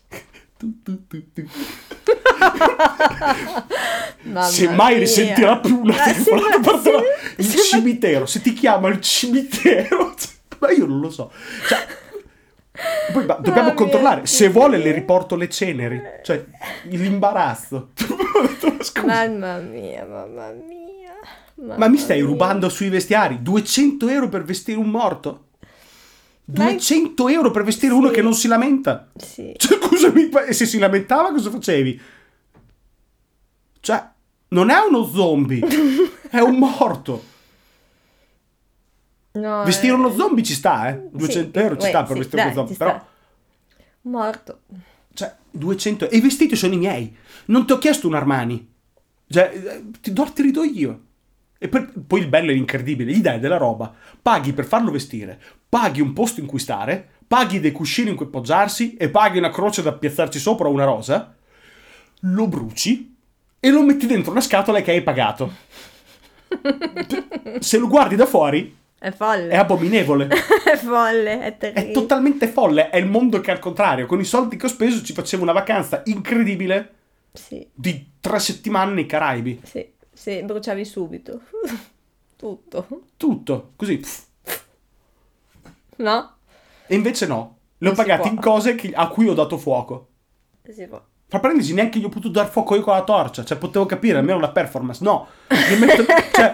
Tu, 0.56 0.82
tu, 0.82 1.06
tu. 1.06 1.42
Mamma 4.22 4.42
Se 4.46 4.68
mai 4.68 4.98
risentirà 4.98 5.58
più 5.58 5.80
una 5.80 5.94
Ah, 6.02 6.04
telefonata 6.12 6.78
sì, 6.78 6.90
sì, 6.90 7.40
il 7.40 7.44
sì, 7.46 7.58
cimitero. 7.62 8.26
Se 8.26 8.40
ti 8.40 8.52
chiama 8.52 8.88
il 8.88 9.00
cimitero, 9.00 10.14
ma 10.58 10.70
io 10.70 10.86
non 10.86 11.00
lo 11.00 11.10
so. 11.10 11.32
Cioè, 11.66 11.78
poi 13.12 13.24
ma 13.26 13.34
dobbiamo 13.34 13.60
Mamma 13.68 13.74
controllare. 13.74 14.26
Se 14.26 14.48
vuole 14.48 14.78
le 14.78 14.92
riporto 14.92 15.36
le 15.36 15.48
ceneri. 15.48 16.00
Cioè, 16.22 16.44
l'imbarazzo. 16.84 17.90
Mamma 19.04 19.58
mia, 19.58 20.04
mamma 20.04 20.50
mia. 20.52 21.76
Ma 21.76 21.88
mi 21.88 21.96
stai 21.98 22.18
mamma 22.18 22.28
mia. 22.28 22.38
rubando 22.38 22.68
sui 22.68 22.88
vestiari? 22.88 23.42
200 23.42 24.08
euro 24.08 24.28
per 24.28 24.44
vestire 24.44 24.78
un 24.78 24.88
morto? 24.88 25.44
Ma- 26.56 26.70
200 26.70 27.28
euro 27.28 27.50
per 27.50 27.62
vestire 27.64 27.92
uno 27.92 28.08
Sì. 28.08 28.14
che 28.14 28.22
non 28.22 28.34
si 28.34 28.48
lamenta? 28.48 29.08
Sì. 29.16 29.52
Cioè, 29.56 29.78
scusami, 29.80 30.28
e 30.48 30.52
se 30.52 30.66
si 30.66 30.78
lamentava 30.78 31.30
cosa 31.32 31.50
facevi? 31.50 32.00
Cioè, 33.80 34.08
non 34.48 34.70
è 34.70 34.76
uno 34.78 35.04
zombie, 35.04 35.60
è 36.30 36.40
un 36.40 36.56
morto. 36.56 37.24
No, 39.32 39.62
Vestire 39.64 39.92
eh, 39.92 39.96
uno 39.96 40.10
zombie 40.12 40.42
ci 40.42 40.54
sta, 40.54 40.88
eh? 40.88 41.08
sì, 41.12 41.16
200 41.16 41.58
euro 41.60 41.76
ci 41.76 41.82
uè, 41.84 41.88
sta 41.90 42.02
per 42.02 42.12
sì, 42.12 42.18
vestire 42.18 42.42
uno 42.42 42.50
dai, 42.50 42.54
zombie, 42.54 42.72
ci 42.72 42.78
però... 42.78 42.90
sta. 42.90 43.06
Morto. 44.02 44.60
Cioè, 45.14 45.34
200 45.50 46.10
E 46.10 46.16
i 46.16 46.20
vestiti 46.20 46.56
sono 46.56 46.74
i 46.74 46.78
miei. 46.78 47.16
Non 47.46 47.64
ti 47.66 47.72
ho 47.72 47.78
chiesto 47.78 48.06
un 48.08 48.14
Armani. 48.14 48.68
Cioè, 49.28 49.52
eh, 49.54 49.84
ti, 50.00 50.12
do- 50.12 50.32
ti 50.32 50.42
ridò 50.42 50.64
io. 50.64 51.00
E 51.62 51.68
per- 51.68 51.92
poi 52.06 52.20
il 52.20 52.28
bello 52.28 52.50
e 52.50 52.54
l'incredibile, 52.54 53.12
gli 53.12 53.20
dai 53.20 53.38
della 53.38 53.58
roba, 53.58 53.92
paghi 54.22 54.54
per 54.54 54.64
farlo 54.64 54.90
vestire, 54.90 55.38
paghi 55.68 56.00
un 56.00 56.14
posto 56.14 56.40
in 56.40 56.46
cui 56.46 56.58
stare, 56.58 57.06
paghi 57.28 57.60
dei 57.60 57.70
cuscini 57.70 58.08
in 58.10 58.16
cui 58.16 58.24
appoggiarsi 58.26 58.94
e 58.96 59.10
paghi 59.10 59.36
una 59.38 59.50
croce 59.50 59.82
da 59.82 59.92
piazzarci 59.92 60.38
sopra 60.38 60.68
o 60.68 60.72
una 60.72 60.84
rosa, 60.84 61.34
lo 62.20 62.48
bruci 62.48 63.14
e 63.60 63.70
lo 63.70 63.82
metti 63.84 64.06
dentro 64.06 64.30
una 64.30 64.40
scatola 64.40 64.80
che 64.80 64.90
hai 64.92 65.02
pagato. 65.02 65.52
Se 67.60 67.78
lo 67.78 67.88
guardi 67.88 68.16
da 68.16 68.26
fuori 68.26 68.74
È 68.98 69.10
folle. 69.10 69.48
è 69.50 69.56
abominevole. 69.56 70.28
È 70.64 70.76
folle, 70.76 71.42
è 71.42 71.56
terribile. 71.58 71.88
È 71.88 71.92
totalmente 71.92 72.48
folle, 72.48 72.88
è 72.90 72.96
il 72.96 73.06
mondo 73.06 73.40
che 73.40 73.50
al 73.50 73.58
contrario, 73.58 74.06
con 74.06 74.18
i 74.20 74.24
soldi 74.24 74.56
che 74.56 74.66
ho 74.66 74.68
speso 74.70 75.02
ci 75.04 75.12
facevo 75.12 75.42
una 75.42 75.52
vacanza 75.52 76.02
incredibile 76.06 76.94
Sì, 77.32 77.66
di 77.74 78.12
tre 78.20 78.38
settimane 78.38 78.92
nei 78.94 79.06
Caraibi. 79.06 79.60
sì, 79.64 79.86
sì, 80.20 80.42
bruciavi 80.42 80.84
subito. 80.84 81.40
Tutto. 82.36 82.86
Tutto, 83.16 83.72
così. 83.76 84.00
No? 85.96 86.34
E 86.86 86.94
invece 86.94 87.26
no, 87.26 87.56
le 87.78 87.88
ho 87.88 87.92
Non 87.92 87.94
si 87.94 88.00
pagate 88.02 88.22
può. 88.28 88.30
in 88.30 88.40
cose 88.40 88.74
che- 88.74 88.92
a 88.94 89.08
cui 89.08 89.28
ho 89.28 89.34
dato 89.34 89.56
fuoco. 89.58 90.08
Si 90.68 90.86
può. 90.86 91.02
Fra 91.28 91.38
parentesi, 91.38 91.72
neanche 91.74 91.98
gli 91.98 92.04
ho 92.04 92.08
potuto 92.08 92.38
dar 92.40 92.50
fuoco 92.50 92.74
io 92.74 92.82
con 92.82 92.92
la 92.94 93.04
torcia, 93.04 93.44
cioè 93.44 93.56
potevo 93.58 93.86
capire 93.86 94.18
almeno 94.18 94.40
la 94.40 94.50
performance. 94.50 95.02
No, 95.04 95.28
li 95.48 95.76
metto- 95.78 96.04
cioè, 96.34 96.52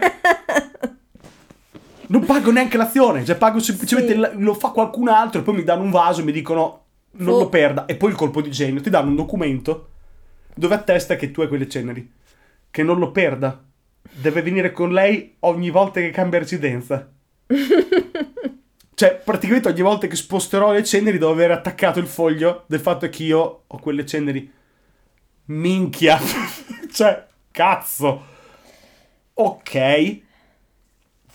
non 2.09 2.25
pago 2.25 2.51
neanche 2.53 2.77
l'azione, 2.77 3.25
cioè 3.25 3.37
pago 3.37 3.59
semplicemente 3.59 4.13
Sì. 4.13 4.19
la- 4.19 4.33
lo 4.35 4.55
fa 4.55 4.69
qualcun 4.71 5.09
altro 5.09 5.41
e 5.41 5.45
poi 5.45 5.55
mi 5.55 5.65
danno 5.65 5.83
un 5.83 5.91
vaso 5.91 6.21
e 6.21 6.25
mi 6.25 6.33
dicono 6.33 6.83
non 7.13 7.35
Fu- 7.35 7.41
lo 7.41 7.49
perda. 7.49 7.87
E 7.87 7.97
poi 7.97 8.11
il 8.11 8.17
colpo 8.17 8.41
di 8.43 8.51
genio, 8.51 8.81
ti 8.81 8.91
danno 8.91 9.09
un 9.09 9.17
documento 9.17 9.89
dove 10.55 10.75
attesta 10.75 11.17
che 11.17 11.31
tu 11.31 11.41
hai 11.41 11.49
quelle 11.49 11.69
ceneri, 11.69 12.13
che 12.77 12.83
non 12.83 12.99
lo 12.99 13.11
perda. 13.11 13.65
Deve 14.03 14.43
venire 14.43 14.71
con 14.71 14.93
lei 14.93 15.37
ogni 15.41 15.71
volta 15.71 15.99
che 15.99 16.11
cambia 16.11 16.41
residenza. 16.41 17.11
Cioè, 18.97 19.21
praticamente 19.23 19.69
ogni 19.69 19.83
volta 19.83 20.07
che 20.07 20.17
sposterò 20.17 20.73
le 20.73 20.83
ceneri 20.83 21.19
devo 21.19 21.31
avere 21.31 21.53
attaccato 21.53 21.99
il 21.99 22.07
foglio 22.07 22.65
del 22.67 22.81
fatto 22.81 23.07
che 23.11 23.25
io 23.25 23.65
ho 23.67 23.79
quelle 23.79 24.07
ceneri. 24.07 24.51
Minchia. 25.47 26.19
cioè, 26.91 27.27
cazzo. 27.51 28.25
Ok. 29.35 30.23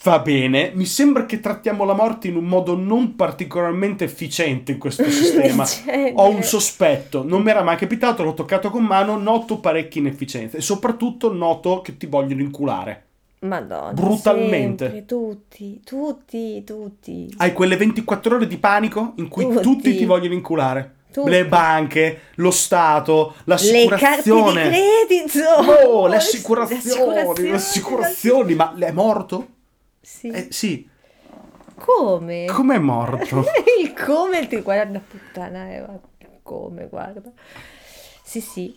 Va 0.03 0.19
bene. 0.19 0.71
Mi 0.73 0.85
sembra 0.85 1.25
che 1.25 1.39
trattiamo 1.39 1.83
la 1.85 1.93
morte 1.93 2.27
in 2.27 2.35
un 2.35 2.45
modo 2.45 2.75
non 2.75 3.15
particolarmente 3.15 4.05
efficiente 4.05 4.71
in 4.71 4.77
questo 4.79 5.03
sistema. 5.09 5.65
Ho 6.15 6.29
un 6.29 6.41
sospetto. 6.41 7.23
Non 7.23 7.43
mi 7.43 7.51
era 7.51 7.61
mai 7.61 7.77
capitato, 7.77 8.23
l'ho 8.23 8.33
toccato 8.33 8.71
con 8.71 8.83
mano, 8.83 9.17
noto 9.17 9.59
parecchie 9.59 10.01
inefficienze. 10.01 10.57
E 10.57 10.61
soprattutto 10.61 11.31
noto 11.31 11.81
che 11.81 11.97
ti 11.97 12.07
vogliono 12.07 12.41
inculare. 12.41 13.05
Madonna. 13.41 13.93
Brutalmente. 13.93 14.85
sempre, 14.85 15.05
tutti, 15.05 15.81
tutti, 15.83 16.63
tutti. 16.63 17.33
Hai 17.37 17.53
quelle 17.53 17.75
24 17.75 18.35
ore 18.35 18.47
di 18.47 18.57
panico 18.57 19.13
in 19.15 19.27
cui 19.27 19.45
tutti, 19.45 19.61
Tutti. 19.61 19.97
ti 19.97 20.05
vogliono 20.05 20.33
inculare. 20.33 20.95
Tutti. 21.11 21.29
Le 21.29 21.45
banche, 21.45 22.19
lo 22.35 22.51
Stato, 22.51 23.33
Le 23.43 23.55
carte 23.55 23.65
di 23.65 24.29
l'assicurazione. 24.29 24.69
credito. 24.69 25.87
Oh, 25.87 26.07
Le 26.07 26.15
assicurazioni, 26.15 27.41
le 27.41 27.53
assicurazioni, 27.53 28.53
ma 28.55 28.73
è 28.77 28.91
morto? 28.91 29.47
Sì. 30.01 30.29
Eh, 30.29 30.47
sì, 30.51 30.89
Come? 31.75 32.45
com'è 32.45 32.77
morto? 32.77 33.43
il 33.81 33.93
come 33.93 34.47
ti 34.47 34.61
guarda 34.61 34.99
puttana 34.99 35.73
Eva. 35.73 35.99
Come 36.43 36.87
guarda. 36.87 37.31
Sì, 38.23 38.39
sì. 38.39 38.75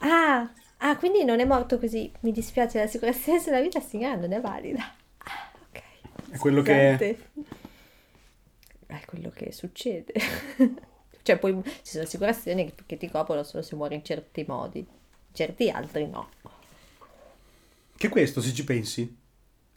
Ah, 0.00 0.50
ah, 0.78 0.96
quindi 0.96 1.24
non 1.24 1.40
è 1.40 1.44
morto 1.44 1.78
così. 1.78 2.10
Mi 2.20 2.32
dispiace, 2.32 2.78
l'assicurazione 2.78 3.38
sulla 3.40 3.60
vita 3.60 3.80
signora 3.80 4.16
non 4.16 4.32
è 4.32 4.40
valida. 4.40 4.82
Ah, 5.18 5.50
ok. 5.68 5.82
È 6.30 6.38
quello 6.38 6.62
che-. 6.62 7.18
È 8.86 9.02
quello 9.06 9.30
che 9.30 9.50
succede. 9.50 10.12
cioè, 11.22 11.38
poi 11.38 11.60
ci 11.64 11.90
sono 11.90 12.04
assicurazioni 12.04 12.66
che, 12.66 12.82
che 12.86 12.96
ti 12.96 13.10
coprono 13.10 13.42
solo 13.42 13.62
se 13.62 13.74
muori 13.74 13.96
in 13.96 14.04
certi 14.04 14.44
modi, 14.46 14.86
certi 15.32 15.70
altri 15.70 16.06
no. 16.06 16.28
Che 17.96 18.08
questo, 18.08 18.40
se 18.40 18.52
ci 18.52 18.64
pensi, 18.64 19.22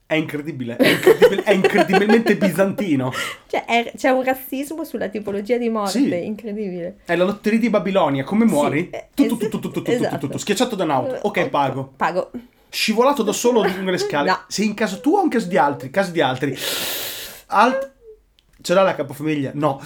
è 0.08 0.16
incredibile, 0.16 0.78
è, 0.78 0.88
incredibile- 0.90 1.44
è 1.44 1.52
incredibilmente 1.52 2.38
bizantino. 2.38 3.12
Cioè, 3.48 3.66
è- 3.66 3.92
c'è 3.96 4.10
un 4.10 4.24
razzismo 4.24 4.84
sulla 4.86 5.10
tipologia 5.10 5.58
di 5.58 5.68
morte, 5.70 5.92
Sì. 6.00 6.26
incredibile. 6.26 7.00
È 7.06 7.16
la 7.16 7.26
lotteria 7.26 7.60
di 7.60 7.70
Babilonia, 7.70 8.24
come 8.24 8.46
muori? 8.46 8.90
eh, 8.90 9.10
Tu, 9.14 9.26
tu, 9.28 9.34
es- 9.34 9.40
tu, 9.40 9.50
tu, 9.50 9.60
tu, 9.60 9.72
tu, 9.72 9.82
tu, 9.84 9.92
esatto. 9.92 10.18
tu, 10.18 10.30
tu, 10.30 10.38
schiacciato 10.38 10.76
da 10.76 10.86
un'auto. 10.86 11.20
Ok, 11.24 11.38
Oh, 11.46 11.50
pago. 11.50 11.94
Pago. 11.96 12.32
Scivolato 12.70 13.22
da 13.24 13.32
solo 13.34 13.62
lungo 13.64 13.92
le 13.92 13.98
scale. 13.98 14.30
No. 14.30 14.40
Sei 14.48 14.66
in 14.66 14.74
casa 14.74 14.96
tua 14.98 15.20
o 15.20 15.24
in 15.24 15.30
casa 15.30 15.48
di 15.48 15.58
altri? 15.58 15.90
Casa 15.90 16.12
di 16.12 16.22
altri. 16.22 16.58
Alt... 17.48 17.92
Ce 18.62 18.74
l'ha 18.74 18.82
la 18.82 18.96
capofamiglia? 18.96 19.52
No. 19.54 19.80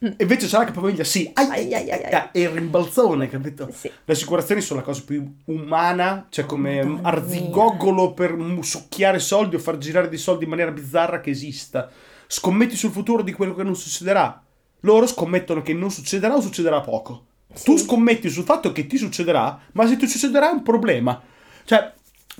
E 0.00 0.16
invece 0.18 0.46
c'è 0.46 0.58
la 0.58 0.64
capofamiglia? 0.64 1.04
Sì. 1.04 1.30
Ai, 1.34 1.72
Ai, 1.72 1.90
ai, 1.90 2.28
E 2.32 2.40
il 2.40 2.48
rimbalzone, 2.48 3.28
capito? 3.28 3.68
Sì. 3.72 3.90
Le 4.04 4.12
assicurazioni 4.12 4.60
sono 4.60 4.80
la 4.80 4.86
cosa 4.86 5.02
più 5.06 5.24
umana, 5.46 6.26
cioè 6.30 6.44
come 6.46 6.82
Madonna 6.84 7.08
arzigogolo 7.08 8.12
per 8.12 8.36
succhiare 8.62 9.18
soldi 9.18 9.56
o 9.56 9.58
far 9.58 9.78
girare 9.78 10.08
dei 10.08 10.18
soldi 10.18 10.44
in 10.44 10.50
maniera 10.50 10.70
bizzarra 10.70 11.20
che 11.20 11.30
esista. 11.30 11.88
Scommetti 12.26 12.76
sul 12.76 12.90
futuro 12.90 13.22
di 13.22 13.32
quello 13.32 13.54
che 13.54 13.62
non 13.62 13.76
succederà. 13.76 14.42
Loro 14.80 15.06
scommettono 15.06 15.62
che 15.62 15.74
non 15.74 15.90
succederà 15.90 16.34
o 16.34 16.40
succederà 16.40 16.80
poco. 16.80 17.26
Tu 17.64 17.76
Sì. 17.76 17.84
scommetti 17.84 18.28
sul 18.30 18.44
fatto 18.44 18.72
che 18.72 18.86
ti 18.86 18.96
succederà, 18.96 19.58
ma 19.72 19.86
se 19.86 19.96
ti 19.96 20.06
succederà 20.06 20.50
è 20.50 20.54
un 20.54 20.62
problema. 20.62 21.20
Cioè, 21.64 21.92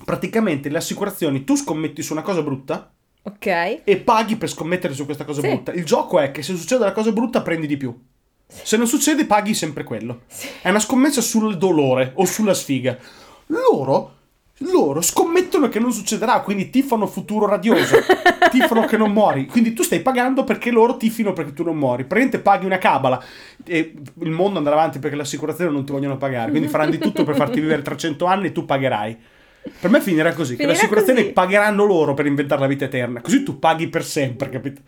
praticamente 0.05 0.69
le 0.69 0.79
assicurazioni, 0.79 1.45
tu 1.45 1.57
scommetti 1.57 2.03
su 2.03 2.13
una 2.13 2.23
cosa 2.23 2.43
brutta 2.43 2.93
Ok. 3.23 3.47
e 3.85 3.97
paghi 4.03 4.37
per 4.37 4.49
scommettere 4.49 4.95
su 4.95 5.05
questa 5.05 5.25
cosa 5.25 5.41
Sì. 5.41 5.49
brutta. 5.49 5.73
Il 5.73 5.85
gioco 5.85 6.19
è 6.19 6.31
che 6.31 6.43
se 6.43 6.55
succede 6.57 6.85
la 6.85 6.93
cosa 6.93 7.13
brutta 7.13 7.43
prendi 7.43 7.67
di 7.67 7.77
più. 7.77 7.95
Se 8.47 8.77
non 8.77 8.87
succede 8.87 9.27
paghi 9.27 9.55
sempre 9.55 9.85
quello. 9.85 10.23
Sì. 10.27 10.49
È 10.63 10.69
una 10.71 10.81
scommessa 10.81 11.21
sul 11.21 11.57
dolore 11.57 12.13
o 12.17 12.25
sulla 12.25 12.55
sfiga. 12.55 12.97
Loro, 13.47 14.15
loro 14.73 15.01
scommettono 15.01 15.69
che 15.69 15.79
non 15.79 15.93
succederà, 15.93 16.41
quindi 16.41 16.71
tifano 16.71 17.07
futuro 17.07 17.47
radioso. 17.47 17.97
tifano 18.51 18.85
che 18.87 18.97
non 18.97 19.13
muori. 19.13 19.47
Quindi 19.47 19.73
tu 19.73 19.83
stai 19.83 20.01
pagando 20.01 20.43
perché 20.43 20.71
loro 20.71 20.97
tifino 20.97 21.33
perché 21.33 21.53
tu 21.53 21.63
non 21.63 21.77
muori. 21.77 22.05
Praticamente 22.05 22.41
paghi 22.41 22.65
una 22.65 22.79
cabala 22.79 23.23
e 23.65 23.95
il 24.21 24.31
mondo 24.31 24.59
andrà 24.59 24.73
avanti 24.75 24.99
perché 24.99 25.15
l'assicurazione 25.17 25.71
non 25.71 25.85
ti 25.85 25.93
vogliono 25.93 26.17
pagare. 26.17 26.51
Quindi 26.51 26.69
faranno 26.69 26.91
di 26.91 26.99
tutto 26.99 27.23
per 27.23 27.37
farti 27.37 27.61
vivere 27.61 27.83
300 27.83 28.25
anni 28.25 28.47
e 28.47 28.53
tu 28.53 28.65
pagherai. 28.65 29.19
Per 29.81 29.91
me 29.91 30.01
finirà 30.01 30.33
così, 30.33 30.53
che 30.53 30.59
Finirà 30.63 30.73
le 30.73 30.79
assicurazioni 30.79 31.21
così. 31.21 31.33
pagheranno 31.33 31.85
loro 31.85 32.15
per 32.15 32.27
inventare 32.27 32.61
la 32.61 32.67
vita 32.67 32.85
eterna. 32.87 33.21
Così 33.21 33.43
tu 33.43 33.59
paghi 33.59 33.89
per 33.89 34.05
sempre, 34.05 34.49
capito? 34.49 34.81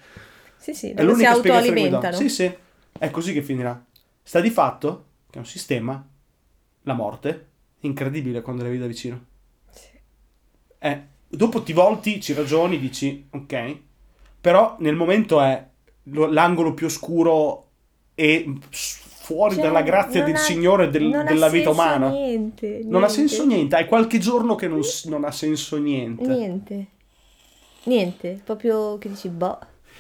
Sì, 0.57 0.75
sì, 0.75 0.93
È 0.93 1.01
si 1.01 1.05
l'unica 1.05 1.35
che 1.35 1.49
do. 1.49 1.55
autoalimentano. 1.55 2.17
Sì, 2.17 2.29
sì, 2.29 2.53
è 2.99 3.11
così 3.11 3.33
che 3.33 3.43
finirà. 3.43 3.85
Sta 4.23 4.41
di 4.41 4.51
fatto 4.51 5.07
che 5.29 5.37
è 5.37 5.39
un 5.39 5.47
sistema, 5.47 6.07
la 6.83 6.93
morte, 6.95 7.49
incredibile 7.81 8.41
quando 8.43 8.63
la 8.63 8.69
vedi 8.69 8.81
da 8.81 8.87
vicino. 8.87 9.25
Sì. 9.71 9.89
Eh, 10.79 11.03
dopo 11.29 11.63
ti 11.63 11.73
volti, 11.73 12.21
ci 12.21 12.33
ragioni, 12.33 12.79
dici, 12.79 13.27
ok, 13.31 13.77
però 14.41 14.77
nel 14.81 14.95
momento 14.95 15.41
è 15.41 15.67
lo- 16.05 16.31
l'angolo 16.31 16.75
più 16.75 16.87
oscuro 16.87 17.71
e 18.15 18.53
fuori 19.23 19.55
Cioè, 19.55 19.63
dalla 19.65 19.83
grazia 19.83 20.21
non 20.23 20.31
del 20.33 20.39
ha- 20.41 20.43
Signore 20.45 20.91
del- 20.91 21.05
non 21.05 21.21
ha 21.21 21.25
della 21.25 21.49
vita 21.49 21.73
senso 21.73 21.81
umana. 21.81 22.11
Niente, 22.11 22.81
Non 22.85 23.05
ha 23.05 23.07
niente. 23.07 23.13
senso 23.15 23.47
niente, 23.47 23.77
hai 23.77 23.87
qualche 23.87 24.19
giorno 24.19 24.55
che 24.57 24.67
non, 24.69 24.81
non 25.05 25.25
ha 25.25 25.31
senso 25.31 25.79
niente. 25.79 26.27
Niente. 26.27 26.87
Niente, 27.85 28.41
proprio 28.45 28.99
che 28.99 29.09
dici, 29.09 29.29
boh. 29.29 29.59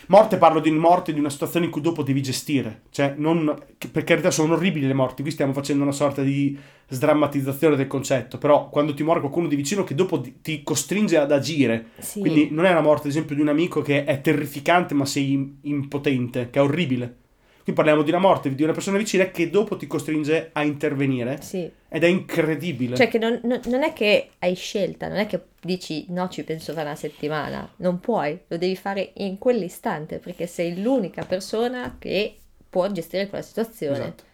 Morte 0.08 0.36
parlo 0.36 0.58
di 0.58 0.70
morte 0.72 1.12
di 1.12 1.20
una 1.20 1.30
situazione 1.30 1.66
in 1.66 1.70
cui 1.72 1.80
dopo 1.80 2.02
devi 2.02 2.20
gestire, 2.20 2.82
cioè 2.90 3.14
non, 3.16 3.56
per 3.92 4.02
carità 4.02 4.32
sono 4.32 4.54
orribili 4.54 4.86
le 4.88 4.94
morti, 4.94 5.22
qui 5.22 5.30
stiamo 5.30 5.52
facendo 5.52 5.84
una 5.84 5.92
sorta 5.92 6.22
di 6.22 6.58
sdrammatizzazione 6.88 7.76
del 7.76 7.86
concetto, 7.86 8.36
però 8.36 8.68
quando 8.68 8.94
ti 8.94 9.04
muore 9.04 9.20
qualcuno 9.20 9.46
di 9.46 9.54
vicino 9.54 9.84
che 9.84 9.94
dopo 9.94 10.20
ti- 10.20 10.62
costringe 10.64 11.16
ad 11.16 11.30
agire, 11.30 11.90
Sì. 11.98 12.18
quindi 12.18 12.48
non 12.50 12.64
è 12.64 12.72
la 12.74 12.80
morte 12.80 13.02
ad 13.04 13.10
esempio 13.10 13.36
di 13.36 13.40
un 13.42 13.48
amico 13.48 13.80
che 13.80 14.04
è 14.04 14.20
terrificante 14.20 14.92
ma 14.94 15.06
sei 15.06 15.32
im- 15.32 15.56
impotente, 15.62 16.50
che 16.50 16.58
è 16.58 16.62
orribile. 16.62 17.16
Qui 17.64 17.72
parliamo 17.74 18.02
di 18.02 18.10
una 18.10 18.18
morte 18.18 18.52
di 18.54 18.62
una 18.64 18.72
persona 18.72 18.98
vicina 18.98 19.26
che 19.30 19.48
dopo 19.48 19.76
ti 19.76 19.86
costringe 19.86 20.50
a 20.52 20.64
intervenire 20.64 21.40
Sì. 21.40 21.70
ed 21.88 22.02
è 22.02 22.08
incredibile. 22.08 22.96
Cioè 22.96 23.06
che 23.08 23.18
non, 23.18 23.38
non- 23.44 23.60
non 23.66 23.82
è 23.84 23.92
che 23.92 24.30
hai 24.40 24.54
scelta, 24.54 25.06
non 25.06 25.18
è 25.18 25.26
che 25.26 25.40
dici 25.60 26.06
no 26.08 26.28
ci 26.28 26.42
penso 26.42 26.72
fra 26.72 26.82
una 26.82 26.96
settimana, 26.96 27.70
non 27.76 28.00
puoi, 28.00 28.36
lo 28.48 28.56
devi 28.56 28.74
fare 28.74 29.12
in 29.18 29.38
quell'istante 29.38 30.18
perché 30.18 30.48
sei 30.48 30.82
l'unica 30.82 31.24
persona 31.24 31.96
che 32.00 32.36
può 32.68 32.90
gestire 32.90 33.28
quella 33.28 33.44
situazione 33.44 33.96
Esatto. 33.98 34.24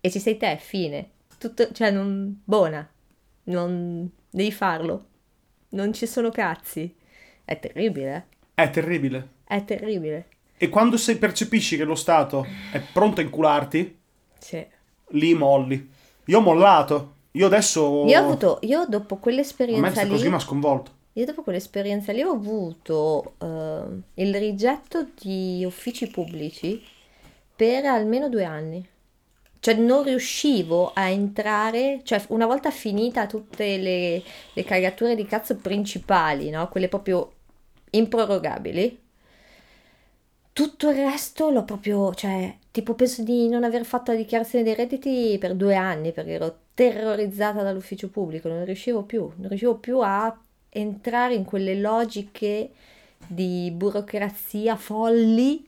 e 0.00 0.10
ci 0.10 0.18
sei 0.18 0.36
te, 0.36 0.56
fine. 0.60 1.10
Tutto, 1.38 1.70
cioè 1.72 1.90
non, 1.92 2.40
buona, 2.44 2.88
non 3.44 4.10
devi 4.30 4.50
farlo, 4.50 5.06
non 5.70 5.92
ci 5.92 6.06
sono 6.06 6.30
cazzi. 6.30 6.92
È 7.44 7.58
terribile, 7.60 8.26
È 8.54 8.68
terribile. 8.70 9.28
è 9.44 9.62
terribile. 9.64 10.26
E 10.56 10.68
quando 10.68 10.96
sei, 10.96 11.16
percepisci 11.16 11.76
che 11.76 11.84
lo 11.84 11.94
Stato 11.94 12.46
è 12.72 12.80
pronto 12.80 13.20
a 13.20 13.24
incularti, 13.24 13.98
Sì. 14.38 14.64
lì 15.10 15.34
molli. 15.34 15.90
Io 16.26 16.38
ho 16.38 16.40
mollato. 16.40 17.12
Io 17.32 17.46
adesso. 17.46 18.04
Io 18.06 18.18
ho 18.20 18.22
avuto, 18.24 18.58
io 18.62 18.86
dopo 18.86 19.14
A 19.14 19.16
me 19.16 19.22
quell'esperienza 19.22 19.80
questa 19.90 20.06
cosa 20.06 20.22
lì, 20.24 20.28
mi 20.30 20.34
ha 20.36 20.38
sconvolto. 20.38 20.90
io 21.14 21.24
dopo 21.24 21.42
quell'esperienza 21.42 22.12
lì 22.12 22.22
ho 22.22 22.30
avuto 22.32 23.34
ehm, 23.40 24.02
il 24.14 24.34
rigetto 24.36 25.06
di 25.20 25.64
uffici 25.66 26.06
pubblici 26.08 26.80
per 27.56 27.84
almeno 27.86 28.28
due 28.28 28.44
anni. 28.44 28.88
Cioè 29.58 29.74
non 29.74 30.04
riuscivo 30.04 30.92
a 30.94 31.08
entrare, 31.08 32.00
cioè 32.04 32.22
una 32.28 32.46
volta 32.46 32.70
finita 32.70 33.26
tutte 33.26 33.78
le, 33.78 34.22
le 34.52 34.62
cagature 34.64 35.14
di 35.16 35.24
cazzo 35.26 35.56
principali, 35.56 36.50
no? 36.50 36.68
Quelle 36.68 36.88
proprio 36.88 37.32
improrogabili, 37.90 39.00
tutto 40.54 40.88
il 40.88 40.94
resto 40.96 41.50
l'ho 41.50 41.64
proprio, 41.64 42.14
cioè, 42.14 42.56
tipo 42.70 42.94
penso 42.94 43.24
di 43.24 43.48
non 43.48 43.64
aver 43.64 43.84
fatto 43.84 44.12
la 44.12 44.16
dichiarazione 44.16 44.64
dei 44.64 44.74
redditi 44.76 45.36
per 45.38 45.56
due 45.56 45.74
anni 45.74 46.12
perché 46.12 46.30
ero 46.30 46.58
terrorizzata 46.74 47.62
dall'ufficio 47.62 48.08
pubblico, 48.08 48.48
non 48.48 48.64
riuscivo 48.64 49.02
più, 49.02 49.28
non 49.36 49.48
riuscivo 49.48 49.74
più 49.74 49.98
a 50.00 50.34
entrare 50.70 51.34
in 51.34 51.44
quelle 51.44 51.74
logiche 51.74 52.70
di 53.26 53.72
burocrazia 53.74 54.76
folli 54.76 55.66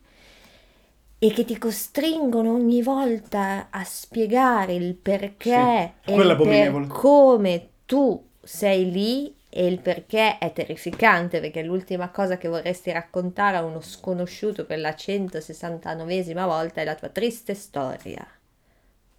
e 1.18 1.32
che 1.32 1.44
ti 1.44 1.58
costringono 1.58 2.52
ogni 2.52 2.80
volta 2.80 3.66
a 3.70 3.82
spiegare 3.82 4.74
il 4.74 4.94
perché 4.94 5.94
Sì, 6.04 6.12
e 6.12 6.36
per 6.36 6.86
come 6.86 7.68
tu 7.86 8.24
sei 8.40 8.88
lì 8.88 9.35
e 9.56 9.66
il 9.66 9.80
perché 9.80 10.36
è 10.36 10.52
terrificante 10.52 11.40
perché 11.40 11.62
l'ultima 11.62 12.10
cosa 12.10 12.36
che 12.36 12.46
vorresti 12.46 12.92
raccontare 12.92 13.56
a 13.56 13.64
uno 13.64 13.80
sconosciuto 13.80 14.66
per 14.66 14.78
la 14.78 14.90
169esima 14.90 16.44
volta 16.44 16.82
è 16.82 16.84
la 16.84 16.94
tua 16.94 17.08
triste 17.08 17.54
storia. 17.54 18.26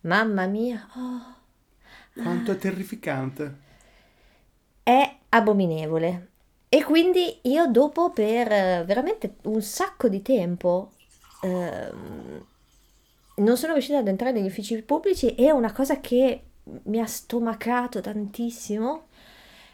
Mamma 0.01 0.45
mia, 0.45 0.87
oh, 0.95 2.21
Quanto 2.21 2.51
è 2.51 2.57
terrificante. 2.57 3.55
è 4.83 5.15
abominevole. 5.29 6.27
E 6.69 6.83
quindi 6.83 7.39
io 7.43 7.65
dopo 7.65 8.11
per 8.11 8.51
eh, 8.51 8.83
veramente 8.85 9.37
un 9.43 9.63
sacco 9.63 10.07
di 10.07 10.21
tempo 10.21 10.91
ehm, 11.41 12.45
non 13.37 13.57
sono 13.57 13.73
riuscita 13.73 13.97
ad 13.97 14.07
entrare 14.07 14.33
negli 14.33 14.45
uffici 14.45 14.79
pubblici 14.83 15.33
e 15.33 15.51
una 15.51 15.71
cosa 15.71 15.99
che 15.99 16.43
mi 16.83 16.99
ha 16.99 17.07
stomacato 17.07 18.01
tantissimo 18.01 19.07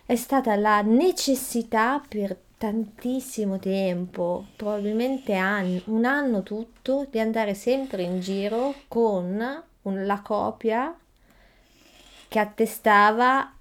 è 0.05 0.15
stata 0.15 0.55
la 0.55 0.81
necessità 0.81 2.01
per 2.07 2.37
tantissimo 2.57 3.59
tempo, 3.59 4.45
probabilmente 4.55 5.35
an- 5.35 5.81
un 5.85 6.05
anno 6.05 6.43
tutto, 6.43 7.07
di 7.09 7.19
andare 7.19 7.53
sempre 7.53 8.03
in 8.03 8.19
giro 8.19 8.73
con 8.87 9.63
un- 9.81 10.05
la 10.05 10.21
copia 10.21 10.97
che 12.27 12.39
attestava 12.39 13.51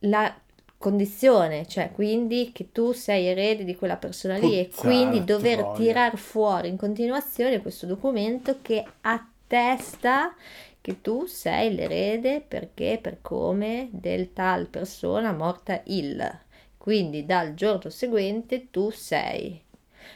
la 0.00 0.34
condizione, 0.78 1.66
cioè 1.68 1.92
quindi 1.92 2.50
che 2.52 2.72
tu 2.72 2.90
sei 2.92 3.26
erede 3.26 3.64
di 3.64 3.76
quella 3.76 3.96
persona 3.96 4.36
lì 4.36 4.58
e 4.58 4.64
Puttana 4.66 4.88
quindi 4.88 5.24
dover 5.24 5.64
tirar 5.76 6.16
fuori 6.16 6.68
in 6.68 6.76
continuazione 6.76 7.62
questo 7.62 7.86
documento 7.86 8.58
che 8.62 8.84
attesta 9.02 10.34
che 10.82 11.00
tu 11.00 11.26
sei 11.26 11.74
l'erede 11.74 12.44
perché 12.46 12.98
per 13.00 13.22
come 13.22 13.88
del 13.92 14.32
tal 14.34 14.66
persona 14.66 15.32
morta 15.32 15.80
il. 15.86 16.40
Quindi 16.76 17.24
dal 17.24 17.54
giorno 17.54 17.88
seguente 17.88 18.68
tu 18.70 18.90
sei. 18.90 19.62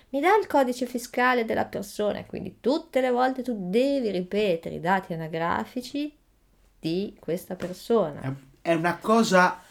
Mi 0.08 0.20
dà 0.20 0.36
il 0.36 0.48
codice 0.48 0.86
fiscale 0.86 1.44
della 1.44 1.64
persona, 1.64 2.24
quindi 2.24 2.58
tutte 2.60 3.00
le 3.00 3.10
volte 3.10 3.42
tu 3.42 3.70
devi 3.70 4.10
ripetere 4.10 4.74
i 4.74 4.80
dati 4.80 5.12
anagrafici 5.12 6.12
di 6.78 7.16
questa 7.18 7.54
persona. 7.54 8.34
È 8.60 8.74
una 8.74 8.98
cosa 8.98 9.62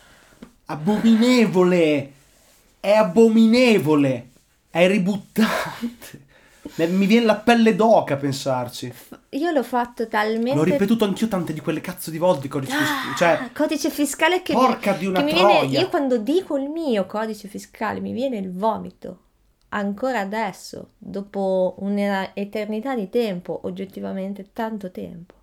abominevole. 0.65 2.11
È 2.79 2.91
abominevole. 2.91 4.29
È 4.69 4.87
ributtante. 4.87 6.24
Mi- 6.75 7.05
viene 7.05 7.25
la 7.25 7.35
pelle 7.35 7.75
d'oca 7.75 8.15
a 8.15 8.17
pensarci. 8.17 8.93
Io 9.29 9.51
l'ho 9.51 9.63
fatto 9.63 10.07
talmente 10.07 10.55
L'ho 10.55 10.63
ripetuto 10.63 11.05
anch'io 11.05 11.27
tante 11.27 11.53
di 11.53 11.59
quelle 11.61 11.79
cazzo 11.81 12.11
di 12.11 12.17
volte. 12.17 12.47
Codici 12.47 12.73
Ah, 12.73 12.77
fiscali. 12.77 13.15
Cioè, 13.17 13.49
codice 13.53 13.89
fiscale 13.89 14.41
che 14.41 14.53
porca 14.53 14.91
mi, 14.93 14.97
di 14.99 15.05
una 15.05 15.19
che 15.19 15.25
mi 15.25 15.33
viene, 15.33 15.59
troia. 15.59 15.79
io 15.79 15.89
quando 15.89 16.17
dico 16.17 16.57
il 16.57 16.69
mio 16.69 17.05
codice 17.05 17.47
fiscale 17.47 17.99
mi 18.01 18.11
viene 18.11 18.37
il 18.37 18.51
vomito. 18.51 19.19
Ancora 19.69 20.19
adesso, 20.19 20.91
dopo 20.97 21.75
un'eternità 21.79 22.95
di 22.95 23.09
tempo, 23.09 23.59
oggettivamente 23.63 24.49
tanto 24.53 24.91
tempo. 24.91 25.34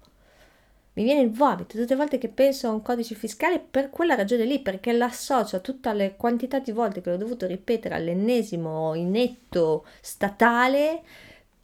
Mi 0.95 1.05
viene 1.05 1.23
il 1.23 1.31
vomito 1.31 1.79
tutte 1.79 1.87
le 1.87 1.97
volte 1.97 2.19
che 2.19 2.29
penso 2.29 2.69
a 2.69 2.73
un 2.73 2.83
codice 2.83 3.15
fiscale 3.15 3.59
per 3.59 3.89
quella 3.89 4.15
ragione 4.15 4.45
lì, 4.45 4.61
perché 4.61 4.93
l'associo 4.93 5.57
a 5.57 5.61
tutta 5.61 5.95
la 5.95 6.11
quantità 6.13 6.59
di 6.59 6.71
volte 6.71 7.01
che 7.01 7.11
l'ho 7.11 7.17
dovuto 7.17 7.47
ripetere 7.47 7.95
all'ennesimo 7.95 8.95
inetto 8.95 9.87
statale, 10.03 11.03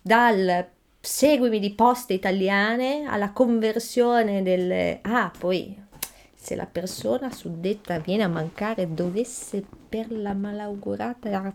dal 0.01 0.67
seguimi 0.99 1.59
di 1.59 1.75
poste 1.75 2.15
italiane 2.15 3.05
alla 3.07 3.33
conversione 3.33 4.43
del... 4.43 4.99
Ah, 5.03 5.31
poi 5.37 5.77
se 6.35 6.55
la 6.55 6.67
persona 6.67 7.31
suddetta 7.31 7.99
viene 7.99 8.23
a 8.23 8.29
mancare, 8.29 8.95
dovesse 8.95 9.63
per 9.89 10.11
la 10.11 10.33
malaugurata 10.33 11.53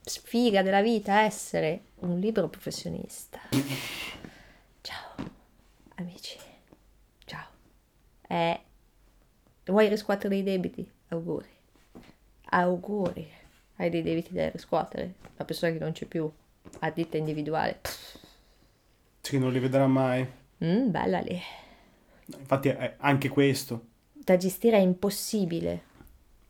sfiga 0.00 0.62
della 0.62 0.82
vita 0.82 1.22
essere 1.22 1.82
un 2.00 2.20
libero 2.20 2.48
professionista. 2.48 3.40
Ciao, 4.80 5.14
amici. 5.96 6.43
Eh, 8.28 8.60
vuoi 9.66 9.88
riscuotere 9.88 10.36
i 10.36 10.42
debiti? 10.42 10.88
Auguri. 11.08 11.48
Auguri. 12.50 13.30
Hai 13.76 13.90
dei 13.90 14.02
debiti 14.02 14.32
da 14.32 14.48
riscuotere? 14.50 15.14
La 15.36 15.44
persona 15.44 15.72
che 15.72 15.78
non 15.78 15.92
c'è 15.92 16.06
più, 16.06 16.30
a 16.80 16.90
ditta 16.90 17.16
individuale. 17.16 17.78
Pff, 17.82 18.18
sì, 19.20 19.38
non 19.38 19.52
li 19.52 19.58
vedrà 19.58 19.86
mai. 19.86 20.26
mm, 20.64 20.90
bella 20.90 21.20
lì. 21.20 21.40
Infatti, 22.38 22.68
è 22.68 22.94
anche 22.98 23.28
questo. 23.28 23.86
Da 24.12 24.36
gestire 24.36 24.76
è 24.76 24.80
impossibile. 24.80 25.92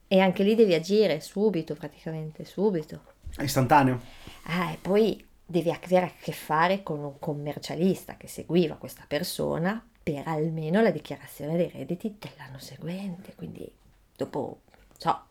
E 0.06 0.20
anche 0.20 0.42
lì 0.42 0.54
devi 0.54 0.74
agire 0.74 1.20
subito, 1.20 1.74
praticamente, 1.74 2.44
subito. 2.44 3.12
È 3.37 3.42
istantaneo. 3.42 4.00
Ah, 4.44 4.72
e 4.72 4.76
poi 4.80 5.24
devi 5.44 5.70
avere 5.70 6.06
a 6.06 6.12
che 6.20 6.32
fare 6.32 6.82
con 6.82 6.98
un 7.02 7.18
commercialista 7.18 8.16
che 8.16 8.28
seguiva 8.28 8.76
questa 8.76 9.04
persona 9.08 9.84
per 10.04 10.28
almeno 10.28 10.82
la 10.82 10.90
dichiarazione 10.90 11.56
dei 11.56 11.70
redditi 11.70 12.16
dell'anno 12.18 12.58
seguente. 12.58 13.34
Quindi 13.34 13.68
dopo, 14.14 14.60
so, 14.96 15.22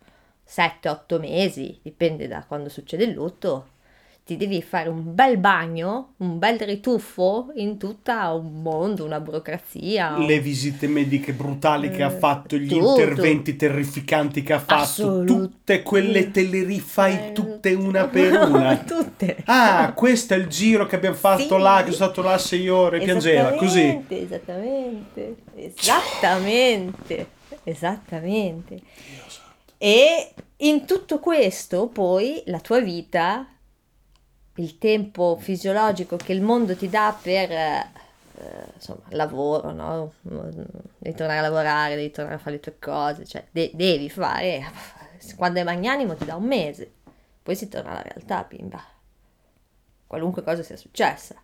7-8 0.45 1.19
mesi, 1.19 1.79
dipende 1.81 2.27
da 2.27 2.43
quando 2.43 2.69
succede 2.69 3.03
il 3.03 3.11
lutto, 3.11 3.69
ti 4.25 4.37
devi 4.37 4.61
fare 4.61 4.87
un 4.87 5.13
bel 5.13 5.37
bagno, 5.37 6.13
un 6.17 6.39
bel 6.39 6.57
rituffo 6.59 7.51
in 7.55 7.77
tutto 7.77 8.11
un 8.11 8.61
mondo, 8.61 9.03
una 9.03 9.19
burocrazia. 9.19 10.17
Le 10.17 10.39
visite 10.39 10.87
mediche 10.87 11.33
brutali 11.33 11.89
che 11.91 12.03
ha 12.03 12.11
Eh, 12.11 12.17
fatto, 12.19 12.55
gli 12.55 12.69
tutto. 12.69 12.99
interventi 13.01 13.57
terrificanti 13.57 14.41
che 14.41 14.53
ha 14.53 14.59
fatto, 14.59 14.73
Assolut- 14.81 15.27
tutte 15.27 15.83
quelle 15.83 16.31
te 16.31 16.43
le 16.47 16.63
rifai 16.63 17.33
tutte 17.33 17.73
una 17.75 18.07
per 18.07 18.31
una. 18.47 18.77
tutte. 18.87 19.37
Ah, 19.45 19.91
questo 19.93 20.35
è 20.35 20.37
il 20.37 20.47
giro 20.47 20.85
che 20.85 20.95
abbiamo 20.95 21.17
fatto 21.17 21.57
Sì. 21.57 21.61
là, 21.61 21.83
che 21.83 21.91
sono 21.91 22.11
stato 22.11 22.21
là 22.21 22.37
sei 22.37 22.69
ore 22.69 22.99
piangeva, 22.99 23.51
così. 23.55 24.03
Esattamente, 24.07 25.35
esattamente, 25.55 27.27
esattamente. 27.63 28.79
E 29.77 30.33
in 30.57 30.85
tutto 30.85 31.19
questo 31.19 31.87
poi 31.87 32.41
la 32.45 32.59
tua 32.61 32.79
vita, 32.79 33.47
il 34.55 34.77
tempo 34.77 35.37
fisiologico 35.39 36.15
che 36.15 36.33
il 36.33 36.41
mondo 36.41 36.75
ti 36.75 36.89
dà 36.89 37.17
per, 37.19 37.51
eh, 37.51 37.87
insomma, 38.75 39.01
lavoro, 39.09 39.71
no? 39.71 40.13
Devi 40.21 41.15
tornare 41.15 41.39
a 41.39 41.41
lavorare, 41.41 41.95
devi 41.95 42.11
tornare 42.11 42.35
a 42.35 42.39
fare 42.39 42.55
le 42.55 42.61
tue 42.61 42.77
cose, 42.79 43.25
cioè 43.25 43.45
de- 43.51 43.71
devi 43.73 44.09
fare, 44.09 44.63
quando 45.35 45.59
è 45.59 45.63
magnanimo 45.63 46.15
ti 46.15 46.25
dà 46.25 46.35
un 46.35 46.45
mese, 46.45 46.91
poi 47.41 47.55
si 47.55 47.67
torna 47.67 47.91
alla 47.91 48.01
realtà, 48.01 48.45
bimba. 48.47 48.83
Qualunque 50.07 50.43
cosa 50.43 50.61
sia 50.61 50.77
successa. 50.77 51.35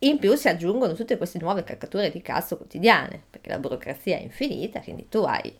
In 0.00 0.18
più 0.18 0.34
si 0.34 0.48
aggiungono 0.48 0.94
tutte 0.94 1.16
queste 1.16 1.38
nuove 1.38 1.62
caccature 1.62 2.10
di 2.10 2.20
cazzo 2.20 2.56
quotidiane, 2.56 3.22
perché 3.30 3.50
la 3.50 3.60
burocrazia 3.60 4.16
è 4.16 4.22
infinita, 4.22 4.80
quindi 4.80 5.08
tu 5.08 5.18
hai 5.18 5.56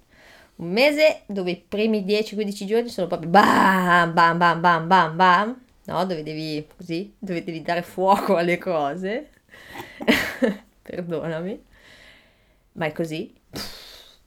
un 0.56 0.70
mese 0.70 1.22
dove 1.26 1.52
i 1.52 1.56
primi 1.56 2.04
10-15 2.04 2.64
giorni 2.64 2.88
sono 2.88 3.06
proprio 3.06 3.30
bam 3.30 4.12
bam 4.12 4.36
bam 4.38 4.60
bam 4.60 4.86
bam 4.88 5.16
bam, 5.16 5.60
no? 5.84 6.04
Dove 6.04 6.22
devi 6.22 6.66
così, 6.76 7.14
dove 7.18 7.44
devi 7.44 7.62
dare 7.62 7.82
fuoco 7.82 8.36
alle 8.36 8.58
cose. 8.58 9.30
Perdonami. 10.82 11.64
Ma 12.72 12.86
è 12.86 12.92
così. 12.92 13.32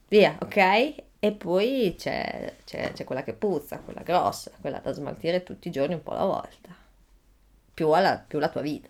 Via, 0.07 0.37
ok? 0.39 0.93
E 1.19 1.31
poi 1.31 1.95
c'è, 1.97 2.53
c'è, 2.63 2.91
c'è 2.93 3.03
quella 3.03 3.23
che 3.23 3.33
puzza, 3.33 3.79
quella 3.79 4.03
grossa, 4.03 4.51
quella 4.61 4.79
da 4.79 4.91
smaltire 4.91 5.43
tutti 5.43 5.67
i 5.67 5.71
giorni 5.71 5.95
un 5.95 6.03
po' 6.03 6.11
alla 6.11 6.25
volta. 6.25 6.69
Più, 7.73 7.89
alla, 7.89 8.23
più 8.25 8.39
la 8.39 8.49
tua 8.49 8.61
vita. 8.61 8.89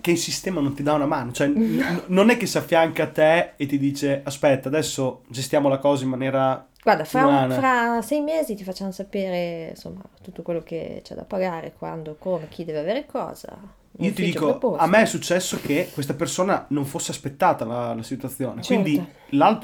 Che 0.00 0.10
il 0.10 0.18
sistema 0.18 0.60
non 0.60 0.74
ti 0.74 0.82
dà 0.82 0.94
una 0.94 1.06
mano, 1.06 1.32
cioè 1.32 1.48
n- 1.52 2.04
non 2.06 2.30
è 2.30 2.36
che 2.38 2.46
si 2.46 2.56
affianca 2.56 3.02
a 3.02 3.10
te 3.10 3.52
e 3.56 3.66
ti 3.66 3.78
dice 3.78 4.22
aspetta, 4.24 4.68
adesso 4.68 5.24
gestiamo 5.28 5.68
la 5.68 5.78
cosa 5.78 6.04
in 6.04 6.10
maniera 6.10 6.66
Guarda, 6.82 7.04
fra, 7.04 7.26
un- 7.26 7.50
fra 7.50 8.02
sei 8.02 8.20
mesi 8.22 8.54
ti 8.56 8.64
facciamo 8.64 8.90
sapere 8.90 9.68
insomma 9.70 10.02
tutto 10.20 10.42
quello 10.42 10.62
che 10.62 11.00
c'è 11.04 11.14
da 11.14 11.24
pagare, 11.24 11.74
quando, 11.78 12.16
come, 12.18 12.48
chi 12.48 12.64
deve 12.64 12.80
avere 12.80 13.06
cosa. 13.06 13.56
Io 13.98 14.12
ti 14.12 14.24
dico, 14.24 14.58
a 14.76 14.86
me 14.86 15.02
è 15.02 15.06
successo 15.06 15.60
che 15.60 15.90
questa 15.92 16.14
persona 16.14 16.64
non 16.70 16.84
fosse 16.84 17.10
aspettata 17.10 17.64
la, 17.64 17.94
la 17.94 18.02
situazione. 18.02 18.62
Certo. 18.62 18.82
Quindi 18.82 19.06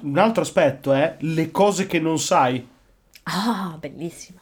un 0.03 0.19
altro 0.19 0.43
aspetto 0.43 0.93
è 0.93 1.17
le 1.21 1.51
cose 1.51 1.87
che 1.87 1.99
non 1.99 2.19
sai. 2.19 2.67
Ah, 3.25 3.77
bellissimo. 3.81 4.41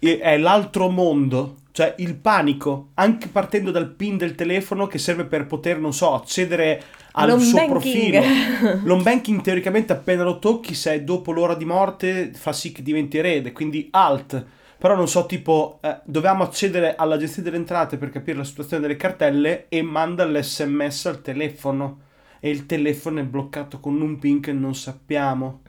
È 0.00 0.36
l'altro 0.38 0.88
mondo, 0.90 1.56
cioè 1.72 1.94
il 1.98 2.14
panico, 2.16 2.90
anche 2.94 3.28
partendo 3.28 3.70
dal 3.72 3.90
PIN 3.90 4.16
del 4.16 4.34
telefono 4.36 4.86
che 4.86 4.98
serve 4.98 5.24
per 5.24 5.46
poter, 5.46 5.78
non 5.78 5.92
so, 5.92 6.14
accedere 6.14 6.82
al 7.12 7.30
L'home 7.30 7.42
suo 7.42 7.58
banking. 7.66 7.70
profilo. 7.70 8.80
L'home 8.86 9.02
banking 9.02 9.40
teoricamente 9.40 9.92
appena 9.92 10.22
lo 10.22 10.38
tocchi, 10.38 10.74
se 10.74 11.02
dopo 11.02 11.32
l'ora 11.32 11.54
di 11.54 11.64
morte, 11.64 12.30
fa 12.32 12.52
sì 12.52 12.70
che 12.70 12.82
diventi 12.82 13.18
erede, 13.18 13.50
quindi 13.52 13.88
alt. 13.90 14.44
Però 14.78 14.94
non 14.94 15.08
so, 15.08 15.26
tipo, 15.26 15.80
eh, 15.82 15.98
dovevamo 16.04 16.44
accedere 16.44 16.94
all'agenzia 16.94 17.42
delle 17.42 17.56
entrate 17.56 17.96
per 17.96 18.10
capire 18.10 18.38
la 18.38 18.44
situazione 18.44 18.80
delle 18.82 18.94
cartelle 18.96 19.66
e 19.68 19.82
manda 19.82 20.24
l'SMS 20.24 21.06
al 21.06 21.22
telefono. 21.22 22.02
E 22.38 22.50
il 22.50 22.66
telefono 22.66 23.18
è 23.18 23.24
bloccato 23.24 23.80
con 23.80 24.00
un 24.00 24.16
PIN 24.20 24.38
che 24.40 24.52
non 24.52 24.76
sappiamo. 24.76 25.62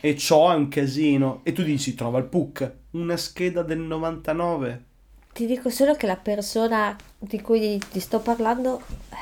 E 0.00 0.16
ciò 0.16 0.52
è 0.52 0.54
un 0.54 0.68
casino. 0.68 1.40
E 1.42 1.52
tu 1.52 1.64
dici, 1.64 1.94
trova 1.96 2.18
il 2.18 2.26
PUC, 2.26 2.72
una 2.92 3.16
scheda 3.16 3.62
del 3.62 3.78
99. 3.78 4.84
Ti 5.32 5.46
dico 5.46 5.70
solo 5.70 5.94
che 5.94 6.06
la 6.06 6.16
persona 6.16 6.96
di 7.18 7.40
cui 7.40 7.78
ti 7.90 8.00
sto 8.00 8.20
parlando 8.20 8.80
eh, 9.10 9.16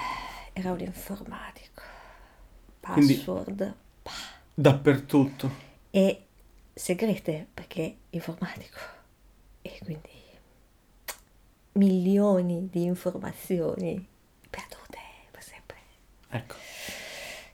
era 0.52 0.72
un 0.72 0.80
informatico. 0.80 1.82
Quindi- 2.80 3.14
Password 3.16 3.74
Dappertutto. 4.54 5.50
e 5.90 6.24
segrete 6.72 7.46
perché 7.52 7.96
informatico. 8.10 8.78
E 9.62 9.78
quindi 9.82 10.10
milioni 11.72 12.68
di 12.70 12.84
informazioni 12.84 14.06
perdute 14.48 14.98
per 15.30 15.42
sempre. 15.42 15.76
Ecco. 16.30 16.54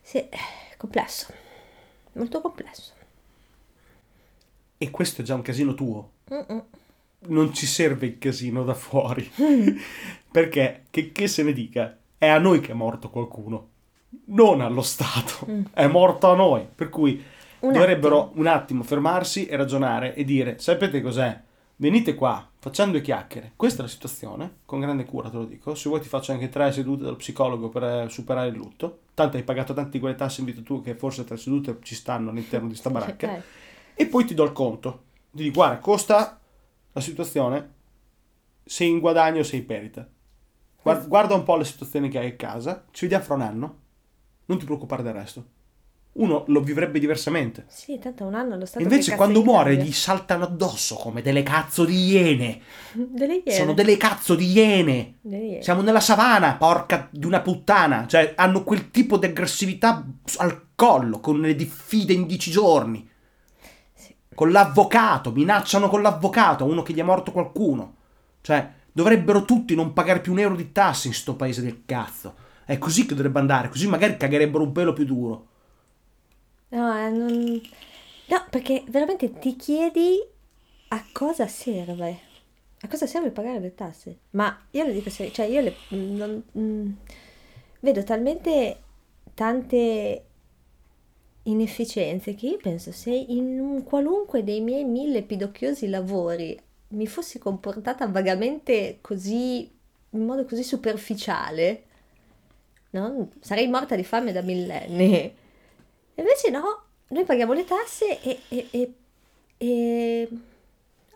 Sì, 0.03 0.29
complesso, 0.77 1.33
molto 2.13 2.41
complesso. 2.41 2.93
E 4.83 4.91
questo 4.91 5.21
è 5.23 5.25
già 5.25 5.37
un 5.37 5.43
casino 5.43 5.75
tuo. 5.75 6.11
Mm-mm. 6.33 6.63
Non 7.29 7.55
ci 7.55 7.67
serve 7.67 8.07
il 8.07 8.19
casino 8.19 8.65
da 8.65 8.75
fuori. 8.75 9.31
Perché, 10.29 10.87
che, 10.91 11.13
che 11.13 11.29
se 11.29 11.45
ne 11.45 11.53
dica, 11.53 11.97
è 12.19 12.27
a 12.27 12.39
noi 12.39 12.59
che 12.59 12.73
è 12.73 12.75
morto 12.75 13.09
qualcuno. 13.09 13.69
Non 14.25 14.61
allo 14.61 14.83
Stato. 14.83 15.47
Mm. 15.49 15.65
È 15.73 15.87
morto 15.87 16.29
a 16.33 16.35
noi. 16.35 16.67
Per 16.75 16.89
cui 16.89 17.23
Un 17.61 17.73
dovrebbero 17.73 18.23
attimo. 18.25 18.41
un 18.41 18.47
attimo 18.49 18.83
fermarsi 18.83 19.47
e 19.47 19.55
ragionare 19.55 20.17
e 20.17 20.25
dire, 20.25 20.59
sapete 20.59 21.01
cos'è? 21.01 21.41
Venite 21.77 22.17
qua, 22.17 22.45
facciamo 22.59 22.91
due 22.91 23.03
chiacchiere. 23.03 23.53
Questa 23.55 23.81
è 23.81 23.83
la 23.85 23.91
situazione, 23.91 24.57
con 24.65 24.81
grande 24.81 25.05
cura 25.05 25.31
te 25.31 25.37
lo 25.37 25.45
dico. 25.45 25.77
Se 25.77 25.89
vuoi 25.89 26.01
ti 26.01 26.09
faccio 26.09 26.33
anche 26.33 26.49
tre 26.49 26.73
sedute 26.73 27.05
dallo 27.05 27.17
psicologo 27.17 27.69
per 27.69 27.85
eh, 27.85 28.07
superare 28.09 28.49
il 28.49 28.57
lutto. 28.57 29.03
Tanto 29.15 29.37
hai 29.37 29.45
pagato 29.45 29.75
tanti 29.75 30.01
quelle 30.01 30.17
tasse 30.17 30.41
in 30.41 30.47
vita 30.47 30.61
tua 30.61 30.83
che 30.83 30.97
forse 30.97 31.23
tre 31.23 31.37
sedute 31.37 31.79
ci 31.83 31.95
stanno 31.95 32.31
all'interno 32.31 32.67
di 32.67 32.75
sta 32.75 32.91
baracca. 32.91 33.31
Ok. 33.33 33.43
E 33.95 34.07
poi 34.07 34.25
ti 34.25 34.35
do 34.35 34.45
il 34.45 34.53
conto. 34.53 35.05
Ti 35.31 35.43
dico, 35.43 35.55
guarda, 35.55 35.79
costa 35.79 36.41
la 36.93 37.01
situazione, 37.01 37.73
sei 38.65 38.89
in 38.89 39.01
guadagno 39.01 39.41
o 39.41 39.45
sei 39.45 39.61
in 39.61 39.67
perdita. 39.67 40.09
Guarda, 40.83 41.07
guarda 41.07 41.35
un 41.35 41.45
po' 41.45 41.57
le 41.57 41.65
situazioni 41.65 42.09
che 42.09 42.19
hai 42.19 42.29
a 42.29 42.37
casa, 42.37 42.85
ci 42.91 43.03
vediamo 43.03 43.25
fra 43.25 43.35
un 43.35 43.43
anno, 43.43 43.79
non 44.47 44.59
ti 44.59 44.65
preoccupare 44.65 45.03
del 45.03 45.13
resto. 45.15 45.45
Uno 46.15 46.45
lo 46.49 46.61
vivrebbe 46.61 46.99
diversamente. 46.99 47.65
Sì, 47.69 47.99
tanto 47.99 48.25
un 48.25 48.35
anno 48.35 48.57
lo 48.57 48.67
Stato 48.67 48.83
Invece 48.83 49.17
quando 49.17 49.43
muore 49.43 49.77
gli 49.77 49.93
saltano 49.93 50.45
addosso 50.45 50.97
come 50.97 51.23
delle 51.23 51.43
cazzo 51.43 51.87
di 51.87 52.11
iene. 52.11 52.61
Delle 52.93 53.37
iene. 53.37 53.51
Sono 53.51 53.73
delle 53.73 53.97
cazzo 53.97 54.35
di 54.35 54.53
iene. 54.53 55.15
Delle 55.23 55.45
iene. 55.45 55.63
Siamo 55.63 55.81
nella 55.81 56.01
savana, 56.01 56.57
porca 56.57 57.09
di 57.11 57.25
una 57.25 57.41
puttana. 57.41 58.07
Cioè, 58.07 58.35
hanno 58.37 58.63
quel 58.63 58.91
tipo 58.91 59.17
di 59.17 59.25
aggressività 59.25 60.05
al 60.37 60.67
collo, 60.75 61.19
con 61.21 61.41
le 61.41 61.55
diffide 61.55 62.13
in 62.13 62.27
dieci 62.27 62.51
giorni. 62.51 63.09
Con 64.35 64.51
l'avvocato, 64.51 65.31
minacciano 65.33 65.89
con 65.89 66.03
l'avvocato, 66.03 66.65
uno 66.65 66.83
che 66.83 66.93
gli 66.93 66.99
è 66.99 67.03
morto 67.03 67.33
qualcuno. 67.33 67.95
Cioè, 68.41 68.73
dovrebbero 68.93 69.45
tutti 69.45 69.75
non 69.75 69.93
pagare 69.93 70.21
più 70.21 70.33
un 70.33 70.39
euro 70.41 70.57
di 70.57 70.73
tasse 70.73 71.09
in 71.09 71.15
sto 71.15 71.35
paese 71.37 71.63
del 71.63 71.83
cazzo. 71.87 72.35
È 72.65 72.79
così 72.79 73.07
che 73.07 73.15
dovrebbe 73.15 73.39
andare, 73.41 73.69
così 73.69 73.89
magari 73.89 74.17
cagherebbero 74.17 74.65
un 74.65 74.73
pelo 74.73 74.93
più 74.93 75.05
duro. 75.05 75.47
No, 76.71 76.97
eh, 76.97 77.11
non- 77.11 77.61
no, 78.29 78.47
perché 78.51 78.85
veramente 78.89 79.39
ti 79.39 79.57
chiedi 79.57 80.19
a 80.89 81.05
cosa 81.13 81.47
serve. 81.47 82.21
A 82.81 82.89
cosa 82.89 83.07
serve 83.07 83.31
pagare 83.31 83.61
le 83.61 83.75
tasse? 83.75 84.19
Ma 84.31 84.59
io 84.71 84.85
le 84.85 84.93
dico 84.93 85.11
serio, 85.11 85.33
cioè 85.33 85.47
io 85.47 85.61
le, 85.61 85.77
non- 85.89 86.43
mm, 86.59 86.93
vedo 87.81 88.03
talmente 88.05 88.83
tante 89.35 90.25
inefficienze 91.45 92.35
che 92.35 92.47
io 92.47 92.57
penso 92.59 92.93
se 92.93 93.11
in 93.11 93.59
un 93.59 93.83
qualunque 93.83 94.45
dei 94.45 94.61
miei 94.61 94.85
mille 94.85 95.23
pidocchiosi 95.23 95.89
lavori 95.89 96.59
mi 96.89 97.07
fossi 97.07 97.39
comportata 97.39 98.07
vagamente 98.07 98.99
così, 99.01 99.71
in 100.11 100.25
modo 100.25 100.45
così 100.45 100.63
superficiale, 100.63 101.85
no? 102.91 103.31
Sarei 103.41 103.69
morta 103.69 103.97
di 103.97 104.05
fame 104.05 104.33
da 104.33 104.43
millenni. 104.43 105.35
Invece 106.15 106.51
no, 106.51 106.83
noi 107.09 107.25
paghiamo 107.25 107.53
le 107.55 107.65
tasse 107.65 108.21
e, 108.21 108.41
e- 108.49 108.69
e- 108.71 108.95
e 109.57 110.29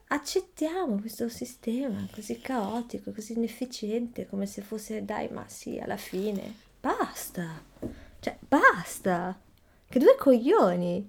accettiamo 0.08 0.98
questo 1.00 1.28
sistema 1.28 2.06
così 2.12 2.40
caotico, 2.40 3.12
così 3.12 3.34
inefficiente, 3.34 4.26
come 4.26 4.46
se 4.46 4.62
fosse, 4.62 5.04
dai, 5.04 5.28
ma 5.28 5.44
sì, 5.48 5.78
alla 5.78 5.96
fine, 5.96 6.54
basta, 6.80 7.62
cioè 8.20 8.36
basta, 8.48 9.38
che 9.88 9.98
due 9.98 10.14
coglioni, 10.18 11.08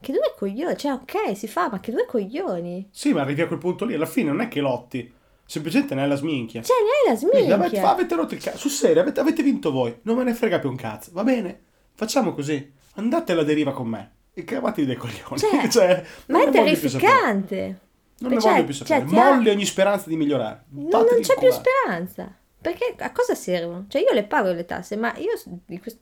che 0.00 0.12
due 0.12 0.34
coglioni, 0.36 0.76
cioè 0.76 0.92
ok, 0.92 1.36
si 1.36 1.48
fa, 1.48 1.68
ma 1.70 1.80
che 1.80 1.90
due 1.92 2.06
coglioni, 2.06 2.88
Sì, 2.90 3.12
ma 3.12 3.22
arrivi 3.22 3.42
a 3.42 3.46
quel 3.46 3.58
punto 3.58 3.84
lì, 3.84 3.94
alla 3.94 4.06
fine 4.06 4.28
non 4.30 4.40
è 4.40 4.48
che 4.48 4.60
lotti, 4.60 5.12
semplicemente 5.44 5.94
ne 5.94 6.02
hai 6.02 6.08
la 6.08 6.16
sminchia. 6.16 6.62
cioè 6.62 6.76
ne 6.82 7.10
hai 7.10 7.14
la 7.14 7.28
Quindi 7.28 7.50
avete, 7.52 7.68
sminchia, 7.68 7.90
avete 7.90 8.14
rotto 8.14 8.34
il 8.34 8.40
cazzo, 8.42 8.58
sul 8.58 8.70
serio, 8.70 9.00
avete, 9.02 9.20
avete 9.20 9.42
vinto 9.42 9.70
voi, 9.72 9.98
non 10.02 10.16
me 10.16 10.24
ne 10.24 10.34
frega 10.34 10.58
più 10.58 10.68
un 10.70 10.76
cazzo, 10.76 11.10
va 11.12 11.24
bene? 11.24 11.60
Facciamo 11.94 12.32
così, 12.34 12.72
andate 12.94 13.32
alla 13.32 13.42
deriva 13.44 13.72
con 13.72 13.88
me 13.88 14.12
e 14.34 14.44
cavatevi 14.44 14.86
dei 14.86 14.96
coglioni. 14.96 15.38
Cioè, 15.38 15.66
Cioè, 15.70 16.04
ma 16.26 16.42
è 16.44 16.50
terrificante, 16.50 17.80
Non 18.20 18.32
ne 18.32 18.40
Cioè- 18.40 18.52
voglio 18.52 18.64
più 18.64 18.74
sapere. 18.74 19.00
cioè, 19.00 19.08
ti 19.08 19.16
ha- 19.18 19.34
Molli 19.34 19.48
ogni 19.50 19.64
speranza 19.64 20.08
di 20.08 20.16
migliorare. 20.16 20.64
Non, 20.70 20.88
non 20.90 21.20
c'è 21.20 21.34
più 21.38 21.50
speranza. 21.50 22.32
Perché 22.60 22.94
a 22.98 23.12
cosa 23.12 23.34
servono? 23.36 23.86
Cioè 23.88 24.02
io 24.02 24.12
le 24.12 24.24
pago 24.24 24.50
le 24.52 24.64
tasse, 24.64 24.96
ma 24.96 25.14
io 25.16 25.30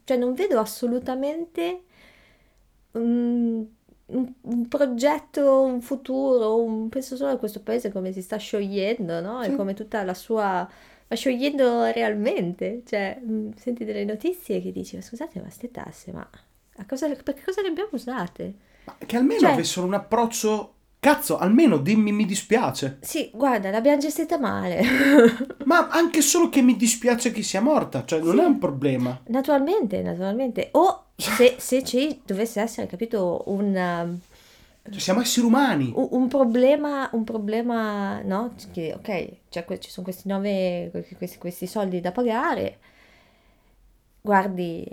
cioè, 0.04 0.16
non 0.16 0.32
vedo 0.34 0.58
assolutamente 0.58 1.82
un, 2.96 3.64
un- 4.06 4.32
un 4.42 4.68
progetto, 4.68 5.62
un 5.62 5.80
futuro, 5.80 6.62
un- 6.62 6.88
penso 6.88 7.16
solo 7.16 7.32
a 7.32 7.36
questo 7.36 7.60
paese 7.60 7.90
come 7.92 8.12
si 8.12 8.22
sta 8.22 8.36
sciogliendo, 8.36 9.20
no? 9.20 9.42
E 9.42 9.50
Sì. 9.50 9.56
come 9.56 9.74
tutta 9.74 10.02
la 10.04 10.14
sua... 10.14 10.68
va 11.08 11.14
sciogliendo 11.16 11.84
realmente. 11.92 12.82
Cioè, 12.86 13.20
mh, 13.22 13.50
senti 13.56 13.84
delle 13.84 14.04
notizie 14.04 14.60
che 14.62 14.72
dici, 14.72 14.96
ma 14.96 15.02
scusate, 15.02 15.40
ma 15.40 15.50
ste 15.50 15.70
tasse, 15.70 16.12
ma 16.12 16.28
a 16.78 16.84
cosa, 16.86 17.08
per 17.08 17.42
cosa 17.44 17.62
le 17.62 17.68
abbiamo 17.68 17.90
usate? 17.92 18.54
Ma 18.84 18.94
che 19.04 19.16
almeno 19.16 19.40
Cioè- 19.40 19.52
avessero 19.52 19.86
un 19.86 19.94
approccio. 19.94 20.70
Cazzo, 20.98 21.38
almeno 21.38 21.76
dimmi 21.76 22.10
mi 22.10 22.24
dispiace. 22.24 22.98
Sì, 23.02 23.30
guarda, 23.32 23.70
l'abbiamo 23.70 23.98
gestita 23.98 24.38
male. 24.40 24.82
Ma 25.66 25.86
anche 25.88 26.20
solo 26.20 26.48
che 26.48 26.62
mi 26.62 26.74
dispiace 26.74 27.30
che 27.30 27.42
sia 27.42 27.60
morta, 27.60 28.04
cioè 28.04 28.18
non 28.20 28.34
Sì. 28.36 28.40
è 28.40 28.44
un 28.44 28.58
problema. 28.58 29.20
Naturalmente, 29.26 30.02
naturalmente. 30.02 30.70
O 30.72 31.04
se, 31.16 31.56
se 31.58 31.82
ci 31.84 32.20
dovesse 32.24 32.60
essere, 32.60 32.86
capito, 32.86 33.42
un, 33.46 34.18
Cioè, 34.88 35.00
siamo 35.00 35.20
esseri 35.20 35.46
umani. 35.46 35.92
un- 35.96 36.08
un 36.12 36.28
problema, 36.28 37.08
un 37.12 37.24
problema, 37.24 38.20
no? 38.22 38.54
Che, 38.72 38.94
ok, 38.94 39.28
cioè, 39.48 39.78
ci 39.78 39.90
sono 39.90 40.04
questi 40.06 40.28
nove, 40.28 40.90
questi, 41.16 41.38
questi 41.38 41.66
soldi 41.66 42.00
da 42.00 42.12
pagare. 42.12 42.78
Guardi, 44.20 44.86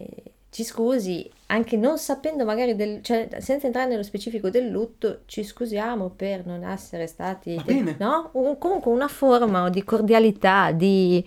ci 0.49 0.63
scusi, 0.63 1.30
anche 1.47 1.76
non 1.76 1.97
sapendo 1.97 2.45
magari 2.45 2.76
del, 2.76 3.01
cioè, 3.01 3.28
senza 3.39 3.65
entrare 3.65 3.89
nello 3.89 4.03
specifico 4.03 4.49
del 4.51 4.69
lutto, 4.69 5.21
ci 5.26 5.43
scusiamo 5.43 6.09
per 6.09 6.45
non 6.45 6.63
essere 6.63 7.07
stati, 7.07 7.55
Va 7.55 7.63
bene. 7.63 7.95
no? 7.99 8.30
Un- 8.34 8.57
comunque 8.59 8.91
una 8.91 9.07
forma 9.07 9.69
di 9.71 9.84
cordialità, 9.84 10.71
di... 10.71 11.26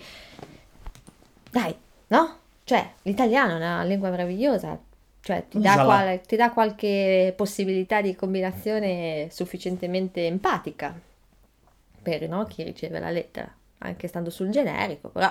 Dai, 1.51 1.75
no? 2.09 2.37
Cioè, 2.65 2.93
l'italiano 3.03 3.53
è 3.53 3.57
una 3.57 3.83
lingua 3.85 4.11
meravigliosa, 4.11 4.79
cioè 5.27 5.45
ti 5.49 5.59
dà, 5.59 5.75
qual- 5.83 6.21
ti 6.21 6.37
dà 6.37 6.53
qualche 6.53 7.35
possibilità 7.37 8.01
di 8.01 8.15
combinazione 8.15 9.27
sufficientemente 9.33 10.25
empatica 10.25 10.95
per 12.01 12.29
no, 12.29 12.45
chi 12.45 12.63
riceve 12.63 13.01
la 13.01 13.11
lettera, 13.11 13.53
anche 13.79 14.07
stando 14.07 14.31
sul 14.31 14.51
generico, 14.51 15.09
però, 15.09 15.29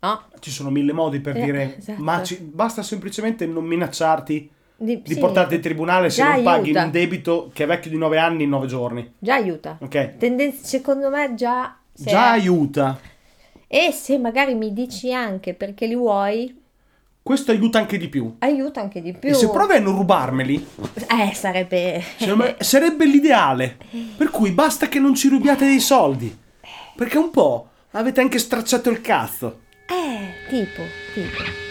no? 0.00 0.22
Ci 0.40 0.50
sono 0.50 0.70
mille 0.70 0.92
modi 0.92 1.20
per 1.20 1.36
Eh, 1.36 1.44
dire, 1.44 1.76
esatto. 1.78 2.02
ma 2.02 2.24
ci- 2.24 2.40
basta 2.40 2.82
semplicemente 2.82 3.46
non 3.46 3.64
minacciarti 3.64 4.50
Di, 4.76 5.00
di 5.02 5.14
sì, 5.14 5.20
portarti 5.20 5.54
in 5.54 5.60
tribunale 5.60 6.10
se 6.10 6.24
non 6.24 6.42
paghi 6.42 6.70
aiuta. 6.70 6.82
un 6.84 6.90
debito 6.90 7.50
che 7.54 7.62
è 7.62 7.66
vecchio 7.68 7.90
di 7.92 7.96
9 7.96 8.18
anni 8.18 8.42
in 8.42 8.48
9 8.48 8.66
giorni. 8.66 9.14
Già 9.16 9.34
aiuta. 9.34 9.78
Ok? 9.80 10.16
Tenden- 10.16 10.52
secondo 10.52 11.08
me 11.10 11.34
già... 11.36 11.78
Già 11.92 12.34
è- 12.34 12.38
aiuta. 12.40 12.98
E 13.68 13.92
se 13.92 14.18
magari 14.18 14.54
mi 14.54 14.72
dici 14.72 15.12
anche 15.12 15.54
perché 15.54 15.86
li 15.86 15.94
vuoi, 15.94 16.62
Questo 17.24 17.52
aiuta 17.52 17.78
anche 17.78 17.96
di 17.96 18.08
più. 18.10 18.34
aiuta 18.40 18.82
anche 18.82 19.00
di 19.00 19.14
più. 19.14 19.30
E 19.30 19.32
se 19.32 19.48
provi 19.48 19.72
a 19.76 19.80
non 19.80 19.96
rubarmeli, 19.96 20.66
Eh, 21.08 21.32
sarebbe... 21.34 22.02
me 22.36 22.56
sarebbe 22.60 23.06
l'ideale. 23.06 23.78
Per 24.14 24.28
cui 24.28 24.50
basta 24.50 24.88
che 24.88 24.98
non 24.98 25.14
ci 25.14 25.28
rubiate 25.28 25.64
dei 25.64 25.80
soldi. 25.80 26.36
Perché 26.94 27.16
un 27.16 27.30
po' 27.30 27.68
avete 27.92 28.20
anche 28.20 28.38
stracciato 28.38 28.90
il 28.90 29.00
cazzo. 29.00 29.60
Eh, 29.86 30.48
tipo, 30.50 30.82
tipo. 31.14 31.63